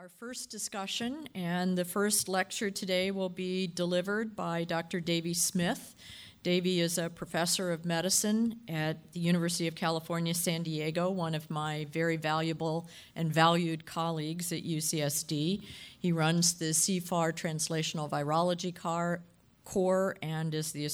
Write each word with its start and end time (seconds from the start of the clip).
our 0.00 0.08
first 0.08 0.48
discussion, 0.48 1.28
and 1.34 1.76
the 1.76 1.84
first 1.84 2.26
lecture 2.26 2.70
today 2.70 3.10
will 3.10 3.28
be 3.28 3.66
delivered 3.66 4.34
by 4.34 4.64
Dr. 4.64 4.98
Davy 4.98 5.34
Smith. 5.34 5.94
Davy 6.42 6.80
is 6.80 6.96
a 6.96 7.10
professor 7.10 7.70
of 7.70 7.84
medicine 7.84 8.60
at 8.66 9.12
the 9.12 9.20
University 9.20 9.68
of 9.68 9.74
California, 9.74 10.32
San 10.32 10.62
Diego, 10.62 11.10
one 11.10 11.34
of 11.34 11.50
my 11.50 11.86
very 11.92 12.16
valuable 12.16 12.88
and 13.14 13.30
valued 13.30 13.84
colleagues 13.84 14.50
at 14.52 14.64
UCSD. 14.64 15.64
He 15.98 16.12
runs 16.12 16.54
the 16.54 16.70
CFAR 16.70 17.34
Translational 17.34 18.08
Virology 18.08 18.74
car, 18.74 19.20
Core 19.64 20.16
and 20.22 20.54
is, 20.54 20.72
the 20.72 20.86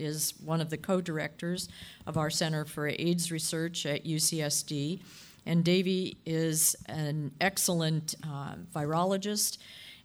is 0.00 0.34
one 0.44 0.60
of 0.60 0.68
the 0.68 0.76
co 0.76 1.00
directors 1.00 1.68
of 2.08 2.18
our 2.18 2.28
Center 2.28 2.64
for 2.64 2.88
AIDS 2.88 3.30
Research 3.30 3.86
at 3.86 4.04
UCSD. 4.04 4.98
And 5.48 5.64
Davy 5.64 6.18
is 6.26 6.76
an 6.86 7.32
excellent 7.40 8.14
uh, 8.22 8.56
virologist 8.74 9.56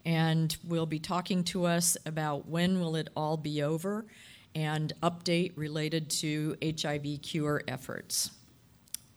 and 0.06 0.56
will 0.66 0.86
be 0.86 1.00
talking 1.00 1.44
to 1.44 1.66
us 1.66 1.98
about 2.06 2.48
when 2.48 2.80
will 2.80 2.96
it 2.96 3.10
all 3.14 3.36
be 3.36 3.62
over 3.62 4.06
and 4.56 4.94
update 5.04 5.52
related 5.58 6.10
to 6.10 6.56
HIV 6.64 7.22
cure 7.22 7.62
efforts. 7.68 8.32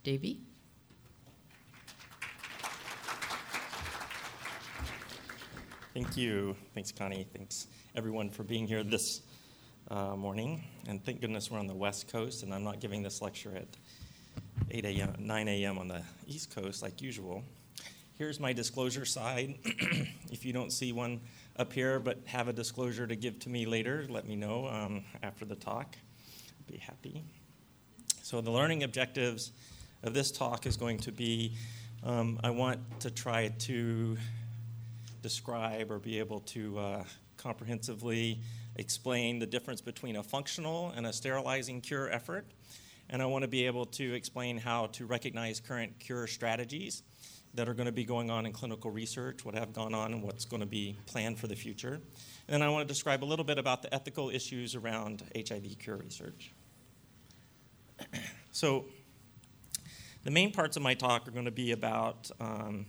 Davy? 0.03 0.41
Thank 5.95 6.17
you. 6.17 6.57
Thanks, 6.75 6.91
Connie. 6.91 7.29
Thanks, 7.37 7.69
everyone, 7.95 8.31
for 8.31 8.43
being 8.43 8.67
here 8.67 8.83
this 8.83 9.23
uh, 9.93 10.17
morning. 10.17 10.65
And 10.89 11.05
thank 11.05 11.21
goodness 11.21 11.53
we're 11.53 11.61
on 11.61 11.69
the 11.69 11.75
West 11.75 12.09
Coast 12.09 12.43
and 12.43 12.53
I'm 12.53 12.65
not 12.65 12.81
giving 12.81 13.05
this 13.05 13.23
lecture 13.23 13.55
at 13.55 13.69
8 14.77 14.85
a.m., 14.85 15.15
9 15.19 15.49
a.m. 15.49 15.79
on 15.79 15.89
the 15.89 16.03
East 16.27 16.55
Coast, 16.55 16.83
like 16.83 17.01
usual. 17.01 17.43
Here's 18.19 18.39
my 18.39 18.53
disclosure 18.53 19.07
side. 19.07 19.55
if 20.31 20.45
you 20.45 20.53
don't 20.53 20.71
see 20.71 20.93
one 20.93 21.19
up 21.57 21.73
here 21.73 21.99
but 21.99 22.19
have 22.27 22.49
a 22.49 22.53
disclosure 22.53 23.07
to 23.07 23.17
give 23.17 23.39
to 23.39 23.49
me 23.49 23.65
later, 23.65 24.05
let 24.11 24.29
me 24.29 24.37
know 24.37 24.69
um, 24.69 25.03
after 25.23 25.47
the 25.47 25.55
talk. 25.55 25.97
I'd 26.61 26.67
be 26.71 26.77
happy. 26.77 27.23
So, 28.21 28.43
the 28.43 28.51
learning 28.51 28.83
objectives 28.83 29.53
of 30.03 30.13
this 30.13 30.31
talk 30.31 30.67
is 30.67 30.77
going 30.77 30.99
to 30.99 31.13
be 31.13 31.55
um, 32.05 32.39
I 32.45 32.51
want 32.51 33.01
to 33.01 33.11
try 33.11 33.49
to 33.61 34.19
describe 35.23 35.91
or 35.91 35.99
be 35.99 36.19
able 36.19 36.41
to 36.41 36.79
uh, 36.79 37.05
comprehensively 37.39 38.41
explain 38.75 39.39
the 39.39 39.47
difference 39.47 39.81
between 39.81 40.17
a 40.17 40.23
functional 40.23 40.93
and 40.95 41.07
a 41.07 41.15
sterilizing 41.15 41.81
cure 41.81 42.11
effort 42.11 42.45
and 43.11 43.23
I 43.23 43.27
want 43.27 43.43
to 43.43 43.49
be 43.49 43.67
able 43.67 43.87
to 43.87 44.15
explain 44.15 44.59
how 44.59 44.87
to 44.89 45.07
recognize 45.07 45.61
current 45.61 45.99
cure 45.99 46.27
strategies 46.27 47.03
that 47.55 47.69
are 47.69 47.75
going 47.75 47.87
to 47.87 47.93
be 47.93 48.05
going 48.05 48.31
on 48.31 48.45
in 48.45 48.53
clinical 48.53 48.91
research, 48.91 49.45
what 49.45 49.55
have 49.55 49.73
gone 49.73 49.95
on, 49.95 50.13
and 50.13 50.23
what's 50.23 50.45
going 50.45 50.61
to 50.61 50.67
be 50.67 50.99
planned 51.07 51.39
for 51.39 51.47
the 51.47 51.57
future. 51.57 51.95
And 52.49 52.55
then 52.55 52.63
I 52.63 52.69
want 52.69 52.87
to 52.87 52.93
describe 52.93 53.25
a 53.25 53.27
little 53.27 53.45
bit 53.45 53.59
about 53.59 53.83
the 53.83 53.93
ethical 53.95 54.31
issues 54.31 54.75
around 54.75 55.23
HIV 55.35 55.79
cure 55.79 55.97
research. 55.97 56.53
so, 58.53 58.85
the 60.25 60.31
main 60.31 60.53
parts 60.53 60.77
of 60.77 60.83
my 60.83 60.95
talk 60.95 61.29
are 61.29 61.31
going 61.31 61.45
to 61.45 61.53
be 61.53 61.73
about 61.73 62.31
um, 62.41 62.87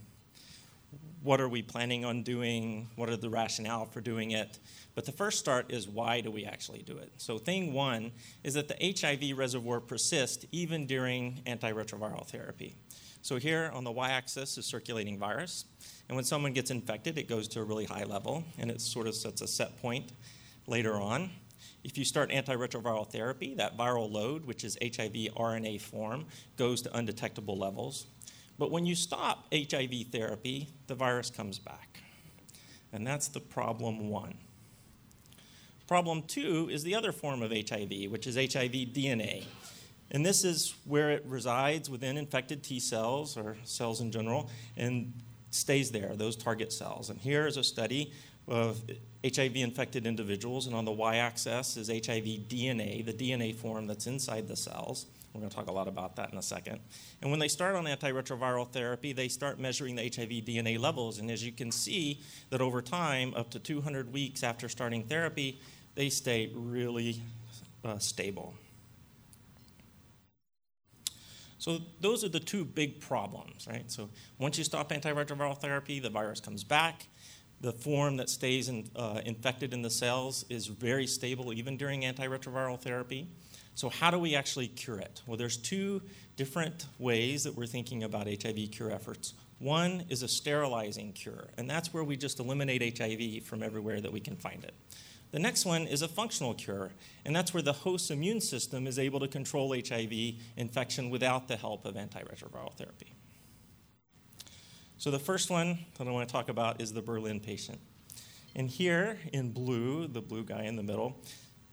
what 1.22 1.40
are 1.40 1.48
we 1.48 1.62
planning 1.62 2.04
on 2.04 2.22
doing, 2.22 2.88
what 2.96 3.08
are 3.08 3.16
the 3.16 3.30
rationale 3.30 3.86
for 3.86 4.00
doing 4.00 4.30
it, 4.32 4.58
but 4.94 5.04
the 5.04 5.12
first 5.12 5.38
start 5.38 5.72
is 5.72 5.88
why 5.88 6.20
do 6.20 6.30
we 6.30 6.44
actually 6.44 6.82
do 6.82 6.96
it? 6.98 7.12
So, 7.18 7.38
thing 7.38 7.72
one 7.72 8.12
is 8.44 8.54
that 8.54 8.68
the 8.68 8.94
HIV 9.00 9.36
reservoir 9.36 9.80
persists 9.80 10.44
even 10.52 10.86
during 10.86 11.42
antiretroviral 11.46 12.26
therapy. 12.26 12.76
So, 13.22 13.36
here 13.36 13.70
on 13.74 13.84
the 13.84 13.92
y 13.92 14.10
axis 14.10 14.58
is 14.58 14.66
circulating 14.66 15.18
virus. 15.18 15.64
And 16.08 16.16
when 16.16 16.24
someone 16.24 16.52
gets 16.52 16.70
infected, 16.70 17.18
it 17.18 17.28
goes 17.28 17.48
to 17.48 17.60
a 17.60 17.64
really 17.64 17.84
high 17.84 18.04
level 18.04 18.44
and 18.58 18.70
it 18.70 18.80
sort 18.80 19.06
of 19.06 19.14
sets 19.14 19.40
a 19.40 19.46
set 19.46 19.80
point 19.80 20.12
later 20.66 20.94
on. 20.94 21.30
If 21.84 21.96
you 21.96 22.04
start 22.04 22.30
antiretroviral 22.30 23.10
therapy, 23.10 23.54
that 23.54 23.76
viral 23.76 24.10
load, 24.10 24.44
which 24.44 24.64
is 24.64 24.76
HIV 24.82 25.34
RNA 25.36 25.80
form, 25.80 26.26
goes 26.56 26.82
to 26.82 26.96
undetectable 26.96 27.56
levels. 27.56 28.06
But 28.58 28.70
when 28.70 28.86
you 28.86 28.94
stop 28.94 29.46
HIV 29.52 30.06
therapy, 30.10 30.68
the 30.88 30.94
virus 30.94 31.30
comes 31.30 31.58
back. 31.58 32.00
And 32.92 33.06
that's 33.06 33.28
the 33.28 33.40
problem 33.40 34.08
one. 34.08 34.34
Problem 35.86 36.22
two 36.22 36.68
is 36.70 36.82
the 36.82 36.94
other 36.94 37.12
form 37.12 37.42
of 37.42 37.50
HIV, 37.50 38.10
which 38.10 38.26
is 38.26 38.36
HIV 38.36 38.72
DNA. 38.92 39.44
And 40.10 40.24
this 40.24 40.44
is 40.44 40.74
where 40.84 41.10
it 41.10 41.24
resides 41.26 41.88
within 41.88 42.16
infected 42.16 42.62
T 42.62 42.80
cells 42.80 43.36
or 43.36 43.56
cells 43.64 44.00
in 44.00 44.10
general 44.10 44.50
and 44.76 45.12
stays 45.50 45.90
there, 45.90 46.14
those 46.16 46.36
target 46.36 46.72
cells. 46.72 47.10
And 47.10 47.20
here 47.20 47.46
is 47.46 47.56
a 47.56 47.64
study 47.64 48.12
of 48.46 48.80
HIV 49.24 49.56
infected 49.56 50.06
individuals, 50.06 50.66
and 50.66 50.74
on 50.74 50.84
the 50.84 50.92
y 50.92 51.16
axis 51.16 51.76
is 51.76 51.88
HIV 51.88 52.48
DNA, 52.48 53.04
the 53.04 53.12
DNA 53.12 53.54
form 53.54 53.86
that's 53.86 54.06
inside 54.06 54.48
the 54.48 54.56
cells. 54.56 55.06
We're 55.32 55.40
going 55.40 55.50
to 55.50 55.56
talk 55.56 55.68
a 55.68 55.72
lot 55.72 55.88
about 55.88 56.16
that 56.16 56.32
in 56.32 56.38
a 56.38 56.42
second. 56.42 56.80
And 57.22 57.30
when 57.30 57.38
they 57.38 57.48
start 57.48 57.76
on 57.76 57.84
antiretroviral 57.84 58.70
therapy, 58.70 59.12
they 59.12 59.28
start 59.28 59.60
measuring 59.60 59.94
the 59.94 60.02
HIV 60.02 60.30
DNA 60.44 60.78
levels. 60.78 61.18
And 61.18 61.30
as 61.30 61.44
you 61.44 61.52
can 61.52 61.70
see, 61.70 62.20
that 62.50 62.60
over 62.60 62.80
time, 62.80 63.34
up 63.36 63.50
to 63.50 63.58
200 63.58 64.12
weeks 64.12 64.42
after 64.42 64.68
starting 64.68 65.04
therapy, 65.04 65.60
they 65.94 66.08
stay 66.08 66.50
really 66.54 67.22
uh, 67.84 67.98
stable. 67.98 68.54
So 71.58 71.80
those 72.00 72.24
are 72.24 72.28
the 72.28 72.40
two 72.40 72.64
big 72.64 73.00
problems, 73.00 73.66
right? 73.68 73.90
So 73.90 74.08
once 74.38 74.58
you 74.58 74.64
stop 74.64 74.90
antiretroviral 74.90 75.60
therapy, 75.60 75.98
the 75.98 76.10
virus 76.10 76.40
comes 76.40 76.64
back. 76.64 77.06
The 77.60 77.72
form 77.72 78.16
that 78.18 78.30
stays 78.30 78.68
in, 78.68 78.88
uh, 78.94 79.20
infected 79.24 79.74
in 79.74 79.82
the 79.82 79.90
cells 79.90 80.44
is 80.48 80.68
very 80.68 81.06
stable 81.06 81.52
even 81.52 81.76
during 81.76 82.02
antiretroviral 82.02 82.80
therapy. 82.80 83.28
So 83.78 83.88
how 83.88 84.10
do 84.10 84.18
we 84.18 84.34
actually 84.34 84.66
cure 84.66 84.98
it? 84.98 85.22
Well, 85.24 85.36
there's 85.36 85.56
two 85.56 86.02
different 86.34 86.86
ways 86.98 87.44
that 87.44 87.54
we're 87.54 87.66
thinking 87.66 88.02
about 88.02 88.26
HIV 88.26 88.72
cure 88.72 88.90
efforts. 88.90 89.34
One 89.60 90.02
is 90.08 90.24
a 90.24 90.26
sterilizing 90.26 91.12
cure, 91.12 91.46
and 91.56 91.70
that's 91.70 91.94
where 91.94 92.02
we 92.02 92.16
just 92.16 92.40
eliminate 92.40 92.98
HIV 92.98 93.44
from 93.44 93.62
everywhere 93.62 94.00
that 94.00 94.10
we 94.10 94.18
can 94.18 94.34
find 94.34 94.64
it. 94.64 94.74
The 95.30 95.38
next 95.38 95.64
one 95.64 95.86
is 95.86 96.02
a 96.02 96.08
functional 96.08 96.54
cure, 96.54 96.90
and 97.24 97.36
that's 97.36 97.54
where 97.54 97.62
the 97.62 97.72
host's 97.72 98.10
immune 98.10 98.40
system 98.40 98.88
is 98.88 98.98
able 98.98 99.20
to 99.20 99.28
control 99.28 99.72
HIV 99.72 100.12
infection 100.56 101.08
without 101.08 101.46
the 101.46 101.56
help 101.56 101.86
of 101.86 101.94
antiretroviral 101.94 102.74
therapy. 102.74 103.12
So, 104.96 105.12
the 105.12 105.20
first 105.20 105.50
one 105.50 105.78
that 105.98 106.08
I 106.08 106.10
want 106.10 106.28
to 106.28 106.32
talk 106.32 106.48
about 106.48 106.80
is 106.80 106.92
the 106.92 107.02
Berlin 107.02 107.38
patient. 107.38 107.78
And 108.56 108.68
here 108.68 109.20
in 109.32 109.52
blue, 109.52 110.08
the 110.08 110.20
blue 110.20 110.42
guy 110.42 110.64
in 110.64 110.74
the 110.74 110.82
middle, 110.82 111.22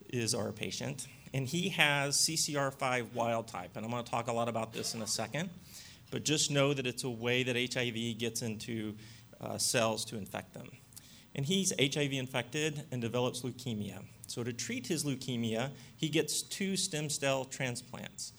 is 0.10 0.36
our 0.36 0.52
patient. 0.52 1.08
And 1.36 1.48
he 1.48 1.70
has 1.70 2.16
CCR5 2.16 3.14
wild 3.14 3.48
type. 3.48 3.76
And 3.76 3.86
I'm 3.86 3.92
going 3.92 4.04
to 4.04 4.10
talk 4.10 4.28
a 4.28 4.34
lot 4.34 4.48
about 4.48 4.74
this 4.74 4.96
in 4.96 5.02
a 5.02 5.08
second. 5.08 5.50
But 6.10 6.24
just 6.24 6.50
know 6.50 6.74
that 6.74 6.88
it's 6.88 7.04
a 7.04 7.10
way 7.10 7.44
that 7.44 7.56
HIV 7.74 8.18
gets 8.18 8.42
into 8.42 8.96
uh, 9.42 9.58
cells 9.58 10.06
to 10.06 10.18
infect 10.18 10.54
them 10.54 10.70
and 11.36 11.46
he's 11.46 11.74
HIV 11.78 12.14
infected 12.14 12.84
and 12.92 13.02
develops 13.02 13.42
leukemia. 13.42 14.02
So, 14.28 14.44
to 14.44 14.54
treat 14.54 14.88
his 14.88 15.04
leukemia, 15.04 15.72
he 15.98 16.10
gets 16.10 16.42
two 16.42 16.78
stem 16.78 17.10
cell 17.10 17.46
transplants. 17.46 18.34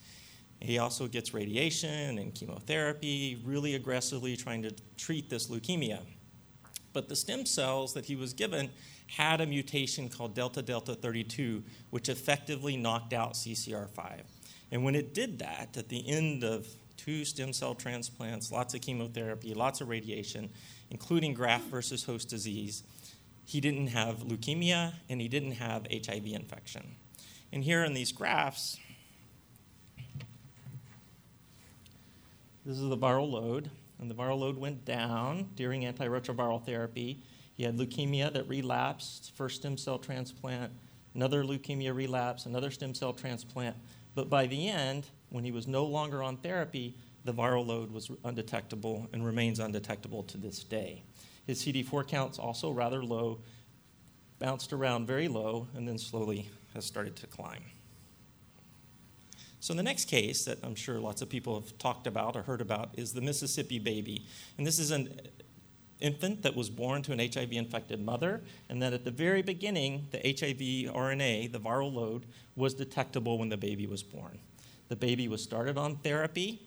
He 0.60 0.78
also 0.78 1.06
gets 1.06 1.34
radiation 1.34 2.18
and 2.18 2.34
chemotherapy, 2.34 3.42
really 3.44 3.74
aggressively 3.74 4.36
trying 4.36 4.62
to 4.62 4.74
treat 4.96 5.28
this 5.28 5.48
leukemia. 5.48 6.00
But 6.94 7.10
the 7.10 7.16
stem 7.16 7.44
cells 7.44 7.92
that 7.92 8.06
he 8.06 8.16
was 8.16 8.32
given 8.32 8.70
had 9.06 9.40
a 9.40 9.46
mutation 9.46 10.08
called 10.08 10.34
delta 10.34 10.62
delta 10.62 10.94
32, 10.94 11.62
which 11.90 12.08
effectively 12.08 12.76
knocked 12.76 13.12
out 13.12 13.34
CCR5. 13.34 14.22
And 14.72 14.84
when 14.84 14.94
it 14.94 15.14
did 15.14 15.38
that, 15.38 15.76
at 15.76 15.88
the 15.88 16.08
end 16.08 16.42
of 16.42 16.66
two 16.96 17.24
stem 17.24 17.52
cell 17.52 17.74
transplants, 17.74 18.50
lots 18.50 18.74
of 18.74 18.80
chemotherapy, 18.80 19.54
lots 19.54 19.80
of 19.80 19.88
radiation, 19.88 20.50
including 20.90 21.34
graft 21.34 21.64
versus 21.64 22.04
host 22.04 22.28
disease. 22.28 22.82
He 23.44 23.60
didn't 23.60 23.88
have 23.88 24.24
leukemia 24.24 24.94
and 25.08 25.20
he 25.20 25.28
didn't 25.28 25.52
have 25.52 25.86
HIV 25.90 26.26
infection. 26.26 26.96
And 27.52 27.62
here 27.62 27.84
in 27.84 27.94
these 27.94 28.10
graphs, 28.10 28.78
this 32.64 32.76
is 32.76 32.88
the 32.88 32.98
viral 32.98 33.30
load, 33.30 33.70
and 34.00 34.10
the 34.10 34.14
viral 34.14 34.40
load 34.40 34.58
went 34.58 34.84
down 34.84 35.50
during 35.54 35.82
antiretroviral 35.82 36.64
therapy. 36.64 37.22
He 37.56 37.64
had 37.64 37.76
leukemia 37.78 38.32
that 38.34 38.46
relapsed, 38.48 39.32
first 39.34 39.56
stem 39.56 39.78
cell 39.78 39.98
transplant, 39.98 40.72
another 41.14 41.42
leukemia 41.42 41.94
relapse, 41.94 42.44
another 42.44 42.70
stem 42.70 42.94
cell 42.94 43.14
transplant. 43.14 43.76
But 44.14 44.28
by 44.28 44.46
the 44.46 44.68
end, 44.68 45.06
when 45.30 45.42
he 45.42 45.50
was 45.50 45.66
no 45.66 45.84
longer 45.86 46.22
on 46.22 46.36
therapy, 46.36 46.94
the 47.24 47.32
viral 47.32 47.66
load 47.66 47.90
was 47.90 48.10
undetectable 48.24 49.08
and 49.12 49.24
remains 49.24 49.58
undetectable 49.58 50.22
to 50.24 50.38
this 50.38 50.62
day. 50.62 51.02
His 51.46 51.62
CD4 51.64 52.06
count's 52.06 52.38
also 52.38 52.70
rather 52.70 53.02
low, 53.02 53.40
bounced 54.38 54.72
around 54.72 55.06
very 55.06 55.26
low, 55.26 55.66
and 55.74 55.88
then 55.88 55.96
slowly 55.96 56.50
has 56.74 56.84
started 56.84 57.16
to 57.16 57.26
climb. 57.26 57.62
So, 59.60 59.74
the 59.74 59.82
next 59.82 60.04
case 60.04 60.44
that 60.44 60.58
I'm 60.62 60.74
sure 60.74 61.00
lots 61.00 61.22
of 61.22 61.28
people 61.28 61.58
have 61.60 61.76
talked 61.78 62.06
about 62.06 62.36
or 62.36 62.42
heard 62.42 62.60
about 62.60 62.90
is 62.94 63.14
the 63.14 63.22
Mississippi 63.22 63.78
baby. 63.78 64.26
And 64.58 64.66
this 64.66 64.78
is 64.78 64.90
an 64.90 65.18
infant 66.00 66.42
that 66.42 66.54
was 66.54 66.68
born 66.68 67.02
to 67.02 67.12
an 67.12 67.18
HIV 67.18 67.52
infected 67.52 68.00
mother, 68.04 68.42
and 68.68 68.82
that 68.82 68.92
at 68.92 69.04
the 69.04 69.10
very 69.10 69.42
beginning, 69.42 70.08
the 70.10 70.18
HIV 70.18 70.94
RNA, 70.94 71.52
the 71.52 71.60
viral 71.60 71.92
load, 71.92 72.26
was 72.54 72.74
detectable 72.74 73.38
when 73.38 73.48
the 73.48 73.56
baby 73.56 73.86
was 73.86 74.02
born. 74.02 74.38
The 74.88 74.96
baby 74.96 75.28
was 75.28 75.42
started 75.42 75.78
on 75.78 75.96
therapy 75.96 76.60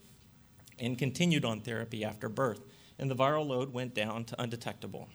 and 0.80 0.98
continued 0.98 1.46
on 1.46 1.62
therapy 1.62 2.04
after 2.04 2.30
birth, 2.30 2.62
and 2.98 3.10
the 3.10 3.16
viral 3.16 3.48
load 3.48 3.74
went 3.74 3.94
down 3.94 4.26
to 4.26 4.42
undetectable. 4.42 5.08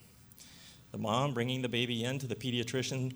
The 0.92 0.98
mom 0.98 1.34
bringing 1.34 1.60
the 1.60 1.68
baby 1.68 2.04
in 2.04 2.20
to 2.20 2.26
the 2.26 2.36
pediatrician, 2.36 3.14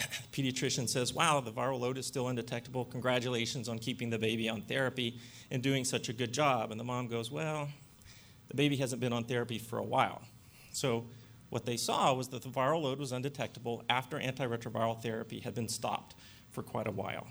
pediatrician 0.32 0.88
says, 0.88 1.14
Wow, 1.14 1.40
the 1.40 1.52
viral 1.52 1.78
load 1.78 1.96
is 1.96 2.06
still 2.06 2.26
undetectable. 2.28 2.84
Congratulations 2.86 3.68
on 3.68 3.78
keeping 3.78 4.10
the 4.10 4.18
baby 4.18 4.48
on 4.48 4.62
therapy 4.62 5.20
and 5.50 5.62
doing 5.62 5.84
such 5.84 6.08
a 6.08 6.12
good 6.12 6.32
job. 6.32 6.72
And 6.72 6.80
the 6.80 6.84
mom 6.84 7.06
goes, 7.06 7.30
Well, 7.30 7.68
the 8.48 8.54
baby 8.54 8.76
hasn't 8.76 9.00
been 9.00 9.12
on 9.12 9.24
therapy 9.24 9.58
for 9.58 9.78
a 9.78 9.84
while. 9.84 10.22
So, 10.72 11.06
what 11.50 11.66
they 11.66 11.76
saw 11.76 12.14
was 12.14 12.28
that 12.28 12.42
the 12.42 12.48
viral 12.48 12.82
load 12.82 12.98
was 12.98 13.12
undetectable 13.12 13.84
after 13.90 14.18
antiretroviral 14.18 15.02
therapy 15.02 15.40
had 15.40 15.54
been 15.54 15.68
stopped 15.68 16.14
for 16.50 16.62
quite 16.62 16.86
a 16.86 16.90
while. 16.90 17.26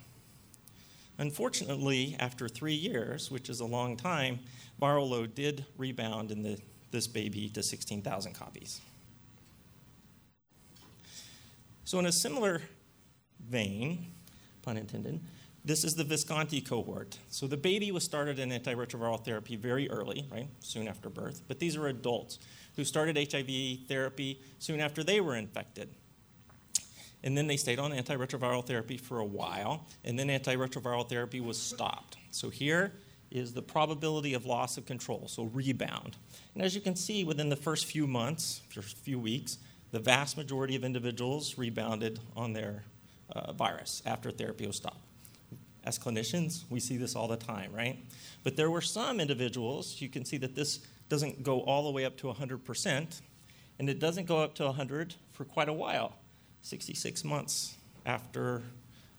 Unfortunately, 1.17 2.15
after 2.19 2.47
three 2.47 2.75
years, 2.75 3.31
which 3.31 3.49
is 3.49 3.59
a 3.59 3.65
long 3.65 3.97
time, 3.97 4.39
viral 4.79 5.09
load 5.09 5.35
did 5.35 5.65
rebound 5.77 6.31
in 6.31 6.43
the, 6.43 6.59
this 6.91 7.07
baby 7.07 7.49
to 7.49 7.63
16,000 7.63 8.33
copies. 8.33 8.79
So, 11.83 11.99
in 11.99 12.05
a 12.05 12.11
similar 12.11 12.61
vein, 13.39 14.13
pun 14.61 14.77
intended, 14.77 15.19
this 15.65 15.83
is 15.83 15.95
the 15.95 16.03
Visconti 16.03 16.61
cohort. 16.61 17.17
So, 17.29 17.47
the 17.47 17.57
baby 17.57 17.91
was 17.91 18.03
started 18.03 18.39
in 18.39 18.49
antiretroviral 18.49 19.25
therapy 19.25 19.55
very 19.55 19.89
early, 19.89 20.27
right, 20.31 20.47
soon 20.59 20.87
after 20.87 21.09
birth, 21.09 21.41
but 21.47 21.59
these 21.59 21.75
are 21.75 21.87
adults 21.87 22.39
who 22.75 22.83
started 22.83 23.17
HIV 23.17 23.87
therapy 23.87 24.41
soon 24.59 24.79
after 24.79 25.03
they 25.03 25.21
were 25.21 25.35
infected. 25.35 25.89
And 27.23 27.37
then 27.37 27.47
they 27.47 27.57
stayed 27.57 27.79
on 27.79 27.91
antiretroviral 27.91 28.65
therapy 28.65 28.97
for 28.97 29.19
a 29.19 29.25
while, 29.25 29.85
and 30.03 30.17
then 30.17 30.27
antiretroviral 30.27 31.07
therapy 31.07 31.39
was 31.39 31.59
stopped. 31.59 32.17
So, 32.31 32.49
here 32.49 32.93
is 33.29 33.53
the 33.53 33.61
probability 33.61 34.33
of 34.33 34.45
loss 34.45 34.77
of 34.77 34.85
control, 34.85 35.27
so 35.27 35.43
rebound. 35.43 36.17
And 36.53 36.63
as 36.63 36.75
you 36.75 36.81
can 36.81 36.95
see, 36.95 37.23
within 37.23 37.49
the 37.49 37.55
first 37.55 37.85
few 37.85 38.07
months, 38.07 38.61
first 38.69 38.97
few 38.97 39.19
weeks, 39.19 39.57
the 39.91 39.99
vast 39.99 40.35
majority 40.37 40.75
of 40.75 40.83
individuals 40.83 41.57
rebounded 41.57 42.19
on 42.35 42.53
their 42.53 42.83
uh, 43.29 43.53
virus 43.53 44.01
after 44.05 44.31
therapy 44.31 44.67
was 44.67 44.77
stopped. 44.77 45.10
As 45.83 45.97
clinicians, 45.97 46.63
we 46.69 46.79
see 46.79 46.97
this 46.97 47.15
all 47.15 47.27
the 47.27 47.37
time, 47.37 47.73
right? 47.73 47.97
But 48.43 48.55
there 48.55 48.69
were 48.69 48.81
some 48.81 49.19
individuals, 49.19 49.99
you 49.99 50.09
can 50.09 50.25
see 50.25 50.37
that 50.37 50.55
this 50.55 50.79
doesn't 51.09 51.43
go 51.43 51.61
all 51.61 51.83
the 51.83 51.91
way 51.91 52.05
up 52.05 52.17
to 52.17 52.27
100%, 52.27 53.21
and 53.79 53.89
it 53.89 53.99
doesn't 53.99 54.27
go 54.27 54.39
up 54.39 54.53
to 54.55 54.65
100 54.65 55.15
for 55.33 55.43
quite 55.45 55.69
a 55.69 55.73
while 55.73 56.15
66 56.61 57.23
months 57.23 57.75
after 58.05 58.61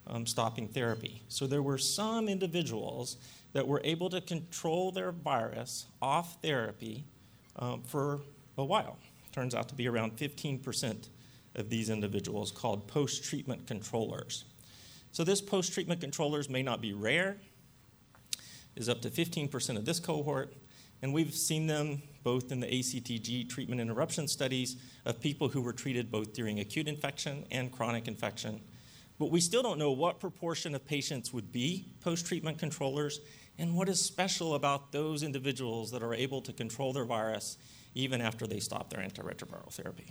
um, 0.07 0.25
stopping 0.25 0.67
therapy. 0.67 1.21
So 1.27 1.47
there 1.47 1.61
were 1.61 1.77
some 1.77 2.29
individuals 2.29 3.17
that 3.51 3.67
were 3.67 3.81
able 3.83 4.09
to 4.09 4.21
control 4.21 4.91
their 4.91 5.11
virus 5.11 5.85
off 6.01 6.41
therapy 6.41 7.03
um, 7.57 7.81
for 7.83 8.21
a 8.57 8.63
while 8.63 8.97
turns 9.33 9.55
out 9.55 9.67
to 9.69 9.75
be 9.75 9.87
around 9.87 10.15
15% 10.15 11.09
of 11.55 11.69
these 11.69 11.89
individuals 11.89 12.51
called 12.51 12.87
post 12.87 13.23
treatment 13.23 13.67
controllers. 13.67 14.45
So, 15.13 15.23
this 15.23 15.41
post 15.41 15.73
treatment 15.73 16.01
controllers 16.01 16.49
may 16.49 16.63
not 16.63 16.81
be 16.81 16.91
rare, 16.91 17.37
is 18.75 18.89
up 18.89 18.99
to 19.03 19.11
15% 19.11 19.77
of 19.77 19.85
this 19.85 19.99
cohort, 19.99 20.55
and 21.03 21.13
we've 21.13 21.35
seen 21.35 21.67
them 21.67 22.01
both 22.23 22.51
in 22.51 22.59
the 22.59 22.65
ACTG 22.65 23.47
treatment 23.47 23.79
interruption 23.79 24.27
studies 24.27 24.75
of 25.05 25.21
people 25.21 25.49
who 25.49 25.61
were 25.61 25.71
treated 25.71 26.09
both 26.09 26.33
during 26.33 26.59
acute 26.59 26.87
infection 26.87 27.45
and 27.51 27.71
chronic 27.71 28.07
infection. 28.07 28.59
But 29.19 29.29
we 29.29 29.39
still 29.39 29.61
don't 29.61 29.77
know 29.77 29.91
what 29.91 30.19
proportion 30.19 30.73
of 30.73 30.83
patients 30.83 31.31
would 31.31 31.51
be 31.51 31.85
post 32.01 32.25
treatment 32.25 32.57
controllers 32.57 33.19
and 33.59 33.75
what 33.75 33.89
is 33.89 34.01
special 34.01 34.55
about 34.55 34.91
those 34.91 35.21
individuals 35.21 35.91
that 35.91 36.01
are 36.01 36.15
able 36.15 36.41
to 36.41 36.51
control 36.51 36.91
their 36.91 37.05
virus 37.05 37.59
even 37.93 38.19
after 38.19 38.47
they 38.47 38.59
stop 38.59 38.89
their 38.89 39.07
antiretroviral 39.07 39.71
therapy. 39.71 40.07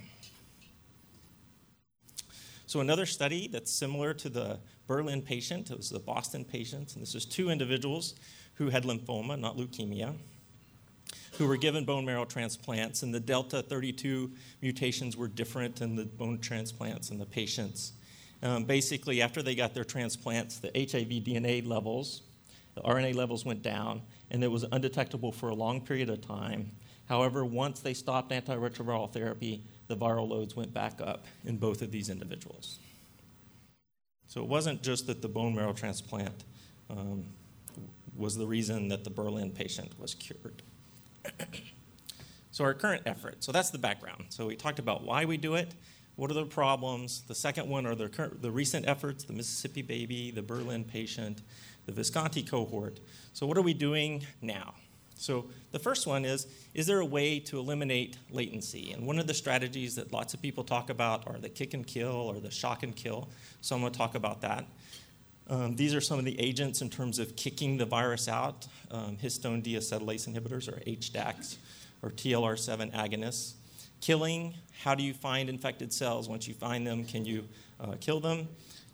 So, 2.72 2.80
another 2.80 3.04
study 3.04 3.48
that's 3.48 3.70
similar 3.70 4.14
to 4.14 4.30
the 4.30 4.58
Berlin 4.86 5.20
patient, 5.20 5.70
it 5.70 5.76
was 5.76 5.90
the 5.90 5.98
Boston 5.98 6.42
patient, 6.42 6.94
and 6.94 7.02
this 7.02 7.14
is 7.14 7.26
two 7.26 7.50
individuals 7.50 8.14
who 8.54 8.70
had 8.70 8.84
lymphoma, 8.84 9.38
not 9.38 9.58
leukemia, 9.58 10.14
who 11.32 11.46
were 11.46 11.58
given 11.58 11.84
bone 11.84 12.06
marrow 12.06 12.24
transplants, 12.24 13.02
and 13.02 13.12
the 13.12 13.20
Delta 13.20 13.60
32 13.60 14.32
mutations 14.62 15.19
were 15.19 15.28
different 15.28 15.82
in 15.82 15.96
the 15.96 16.06
bone 16.06 16.38
transplants 16.38 17.10
in 17.10 17.19
the 17.19 17.26
patients. 17.26 17.92
Um, 18.42 18.64
basically, 18.64 19.20
after 19.20 19.42
they 19.42 19.54
got 19.54 19.75
their 19.75 19.84
transplants, 19.84 20.58
the 20.58 20.68
HIV 20.68 21.25
DNA 21.26 21.66
levels, 21.66 22.22
the 22.75 22.80
RNA 22.80 23.16
levels 23.16 23.44
went 23.44 23.60
down, 23.60 24.00
and 24.30 24.42
it 24.42 24.50
was 24.50 24.64
undetectable 24.72 25.30
for 25.30 25.50
a 25.50 25.54
long 25.54 25.82
period 25.82 26.08
of 26.08 26.26
time. 26.26 26.70
However, 27.06 27.44
once 27.44 27.80
they 27.80 27.92
stopped 27.92 28.32
antiretroviral 28.32 29.12
therapy, 29.12 29.62
the 29.92 29.96
viral 29.96 30.26
loads 30.26 30.56
went 30.56 30.72
back 30.72 31.02
up 31.02 31.26
in 31.44 31.58
both 31.58 31.82
of 31.82 31.90
these 31.90 32.08
individuals. 32.08 32.78
So 34.26 34.40
it 34.40 34.48
wasn't 34.48 34.82
just 34.82 35.06
that 35.08 35.20
the 35.20 35.28
bone 35.28 35.54
marrow 35.54 35.74
transplant 35.74 36.44
um, 36.88 37.24
was 38.16 38.36
the 38.36 38.46
reason 38.46 38.88
that 38.88 39.04
the 39.04 39.10
Berlin 39.10 39.50
patient 39.50 39.92
was 40.00 40.14
cured. 40.14 40.62
so, 42.50 42.64
our 42.64 42.72
current 42.72 43.02
effort, 43.04 43.44
so 43.44 43.52
that's 43.52 43.68
the 43.68 43.78
background. 43.78 44.24
So, 44.30 44.46
we 44.46 44.56
talked 44.56 44.78
about 44.78 45.04
why 45.04 45.26
we 45.26 45.36
do 45.36 45.54
it, 45.54 45.74
what 46.16 46.30
are 46.30 46.34
the 46.34 46.46
problems. 46.46 47.22
The 47.28 47.34
second 47.34 47.68
one 47.68 47.86
are 47.86 47.94
the, 47.94 48.08
current, 48.08 48.40
the 48.40 48.50
recent 48.50 48.88
efforts 48.88 49.24
the 49.24 49.34
Mississippi 49.34 49.82
baby, 49.82 50.30
the 50.30 50.42
Berlin 50.42 50.84
patient, 50.84 51.42
the 51.84 51.92
Visconti 51.92 52.42
cohort. 52.42 53.00
So, 53.34 53.46
what 53.46 53.58
are 53.58 53.62
we 53.62 53.74
doing 53.74 54.26
now? 54.40 54.74
So 55.22 55.44
the 55.70 55.78
first 55.78 56.06
one 56.06 56.24
is 56.24 56.46
Is 56.74 56.86
there 56.86 56.98
a 56.98 57.06
way 57.06 57.38
to 57.40 57.58
eliminate 57.58 58.19
latency? 58.30 58.92
And 58.92 59.06
one 59.06 59.19
of 59.19 59.26
the 59.26 59.34
strategies 59.34 59.94
that 59.94 60.12
lots 60.12 60.34
of 60.34 60.42
people 60.42 60.64
talk 60.64 60.90
about 60.90 61.26
are 61.28 61.38
the 61.38 61.48
kick 61.48 61.74
and 61.74 61.86
kill 61.86 62.10
or 62.10 62.40
the 62.40 62.50
shock 62.50 62.82
and 62.82 62.94
kill. 62.94 63.28
So 63.60 63.76
I'm 63.76 63.82
going 63.82 63.92
to 63.92 63.98
talk 63.98 64.16
about 64.16 64.40
that. 64.40 64.64
Um, 65.48 65.76
these 65.76 65.94
are 65.94 66.00
some 66.00 66.19
of 66.19 66.24
the 66.24 66.38
agents 66.40 66.82
in 66.82 66.90
terms 66.90 67.19
of 67.19 67.36
kicking 67.36 67.76
the 67.76 67.84
virus 67.84 68.28
out 68.28 68.66
um, 68.90 69.16
histone 69.16 69.62
deacetylase 69.62 70.28
inhibitors, 70.28 70.69
or 70.69 70.80
HDACs, 70.80 71.56
or 72.02 72.10
TLR7 72.10 72.92
agonists. 72.92 73.52
Killing, 74.00 74.54
how 74.82 74.94
do 74.94 75.04
you 75.04 75.14
find 75.14 75.48
infected 75.48 75.92
cells? 75.92 76.28
Once 76.28 76.49
you 76.49 76.54
find 76.54 76.85
them, 76.87 77.04
can 77.04 77.25
you 77.25 77.49
uh, 77.82 77.94
kill 78.00 78.20
them? 78.20 78.48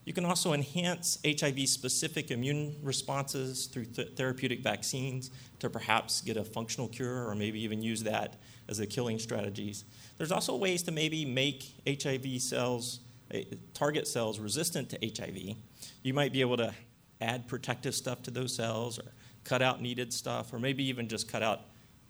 You 0.09 0.15
can 0.15 0.25
also 0.25 0.55
enhance 0.55 1.19
HIV 1.23 1.69
specific 1.69 2.31
immune 2.31 2.77
responses 2.83 3.67
through 3.67 3.85
th- 3.85 4.17
therapeutic 4.17 4.63
vaccines 4.63 5.31
to 5.59 5.69
perhaps 5.69 6.23
get 6.23 6.39
a 6.39 6.45
functional 6.45 6.89
cure 6.89 7.29
or 7.29 7.35
maybe 7.35 7.61
even 7.61 7.83
use 7.83 8.03
that 8.05 8.37
as 8.71 8.81
a 8.81 8.87
killing 8.87 9.19
strategies. 9.19 9.85
There's 10.17 10.33
also 10.33 10.57
ways 10.57 10.83
to 10.85 10.93
maybe 10.93 11.27
make 11.27 11.75
HIV 11.87 12.41
cells, 12.41 13.01
eh, 13.33 13.45
target 13.75 14.09
cells, 14.09 14.39
resistant 14.39 14.89
to 14.91 14.99
HIV. 15.03 15.57
You 16.03 16.15
might 16.15 16.33
be 16.33 16.41
able 16.41 16.57
to 16.57 16.73
add 17.21 17.47
protective 17.47 17.95
stuff 17.95 18.23
to 18.23 18.31
those 18.31 18.55
cells 18.55 18.99
or 18.99 19.13
cut 19.45 19.61
out 19.61 19.83
needed 19.83 20.13
stuff 20.15 20.55
or 20.55 20.59
maybe 20.59 20.85
even 20.85 21.07
just 21.09 21.31
cut 21.31 21.43
out 21.43 21.67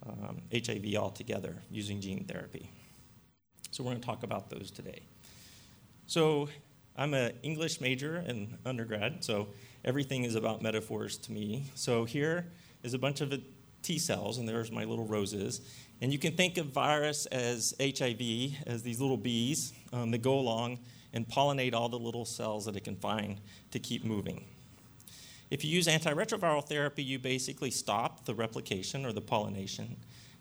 um, 0.07 0.41
HIV 0.53 0.95
altogether 0.95 1.57
using 1.69 1.99
gene 1.99 2.23
therapy. 2.23 2.69
So 3.71 3.83
we're 3.83 3.91
going 3.91 4.01
to 4.01 4.05
talk 4.05 4.23
about 4.23 4.49
those 4.49 4.71
today. 4.71 5.01
So 6.07 6.47
I'm 6.99 7.13
an 7.13 7.31
English 7.43 7.79
major 7.79 8.17
in 8.27 8.57
undergrad, 8.65 9.23
so 9.23 9.47
everything 9.85 10.25
is 10.25 10.35
about 10.35 10.61
metaphors 10.61 11.17
to 11.19 11.31
me. 11.31 11.63
So 11.73 12.03
here 12.03 12.51
is 12.83 12.93
a 12.93 12.99
bunch 12.99 13.21
of 13.21 13.33
T 13.81 13.97
cells, 13.97 14.37
and 14.37 14.45
there's 14.45 14.69
my 14.69 14.83
little 14.83 15.05
roses. 15.05 15.61
And 16.01 16.11
you 16.11 16.19
can 16.19 16.35
think 16.35 16.57
of 16.57 16.65
virus 16.65 17.25
as 17.27 17.73
HIV, 17.79 18.21
as 18.67 18.83
these 18.83 18.99
little 18.99 19.15
bees 19.15 19.71
um, 19.93 20.11
that 20.11 20.21
go 20.21 20.39
along 20.39 20.79
and 21.13 21.25
pollinate 21.25 21.73
all 21.73 21.87
the 21.87 21.97
little 21.97 22.25
cells 22.25 22.65
that 22.65 22.75
it 22.75 22.83
can 22.83 22.97
find 22.97 23.39
to 23.71 23.79
keep 23.79 24.03
moving. 24.03 24.43
If 25.49 25.63
you 25.63 25.71
use 25.71 25.87
antiretroviral 25.87 26.67
therapy, 26.67 27.01
you 27.01 27.17
basically 27.17 27.71
stop 27.71 28.25
the 28.25 28.35
replication 28.35 29.05
or 29.05 29.13
the 29.13 29.21
pollination. 29.21 29.95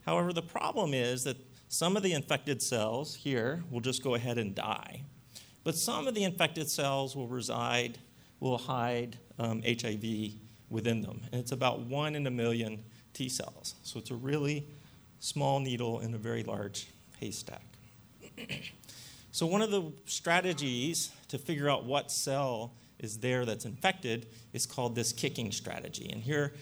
However, 0.05 0.33
the 0.33 0.43
problem 0.43 0.93
is 0.93 1.23
that 1.23 1.37
some 1.69 1.97
of 1.97 2.03
the 2.03 2.15
infected 2.15 2.61
cells 2.61 3.15
here 3.15 3.63
will 3.71 3.81
just 3.81 4.03
go 4.03 4.17
ahead 4.17 4.39
and 4.39 4.57
die. 4.57 5.05
But 5.69 5.77
some 5.77 6.09
of 6.09 6.15
the 6.15 6.25
infected 6.25 6.71
cells 6.71 7.15
will 7.15 7.29
reside, 7.29 7.99
will 8.41 8.57
hide 8.57 9.19
um, 9.39 9.63
HIV 9.63 10.33
within 10.71 11.03
them. 11.03 11.21
And 11.31 11.43
it's 11.43 11.53
about 11.53 11.81
one 11.81 12.15
in 12.15 12.27
a 12.27 12.31
million 12.31 12.83
T 13.13 13.29
cells. 13.29 13.75
So 13.83 13.99
it's 13.99 14.11
a 14.11 14.15
really 14.15 14.67
small 15.21 15.61
needle 15.61 16.01
in 16.01 16.15
a 16.15 16.17
very 16.17 16.43
large 16.43 16.87
haystack. 17.21 17.67
so, 19.31 19.45
one 19.45 19.61
of 19.61 19.71
the 19.71 19.93
strategies 20.07 21.11
to 21.29 21.37
figure 21.37 21.69
out 21.69 21.85
what 21.85 22.11
cell 22.11 22.73
is 22.99 23.19
there 23.19 23.45
that's 23.45 23.67
infected 23.67 24.27
is 24.55 24.65
called 24.65 24.95
this 24.95 25.13
kicking 25.13 25.53
strategy. 25.53 26.09
And 26.11 26.23
here 26.23 26.55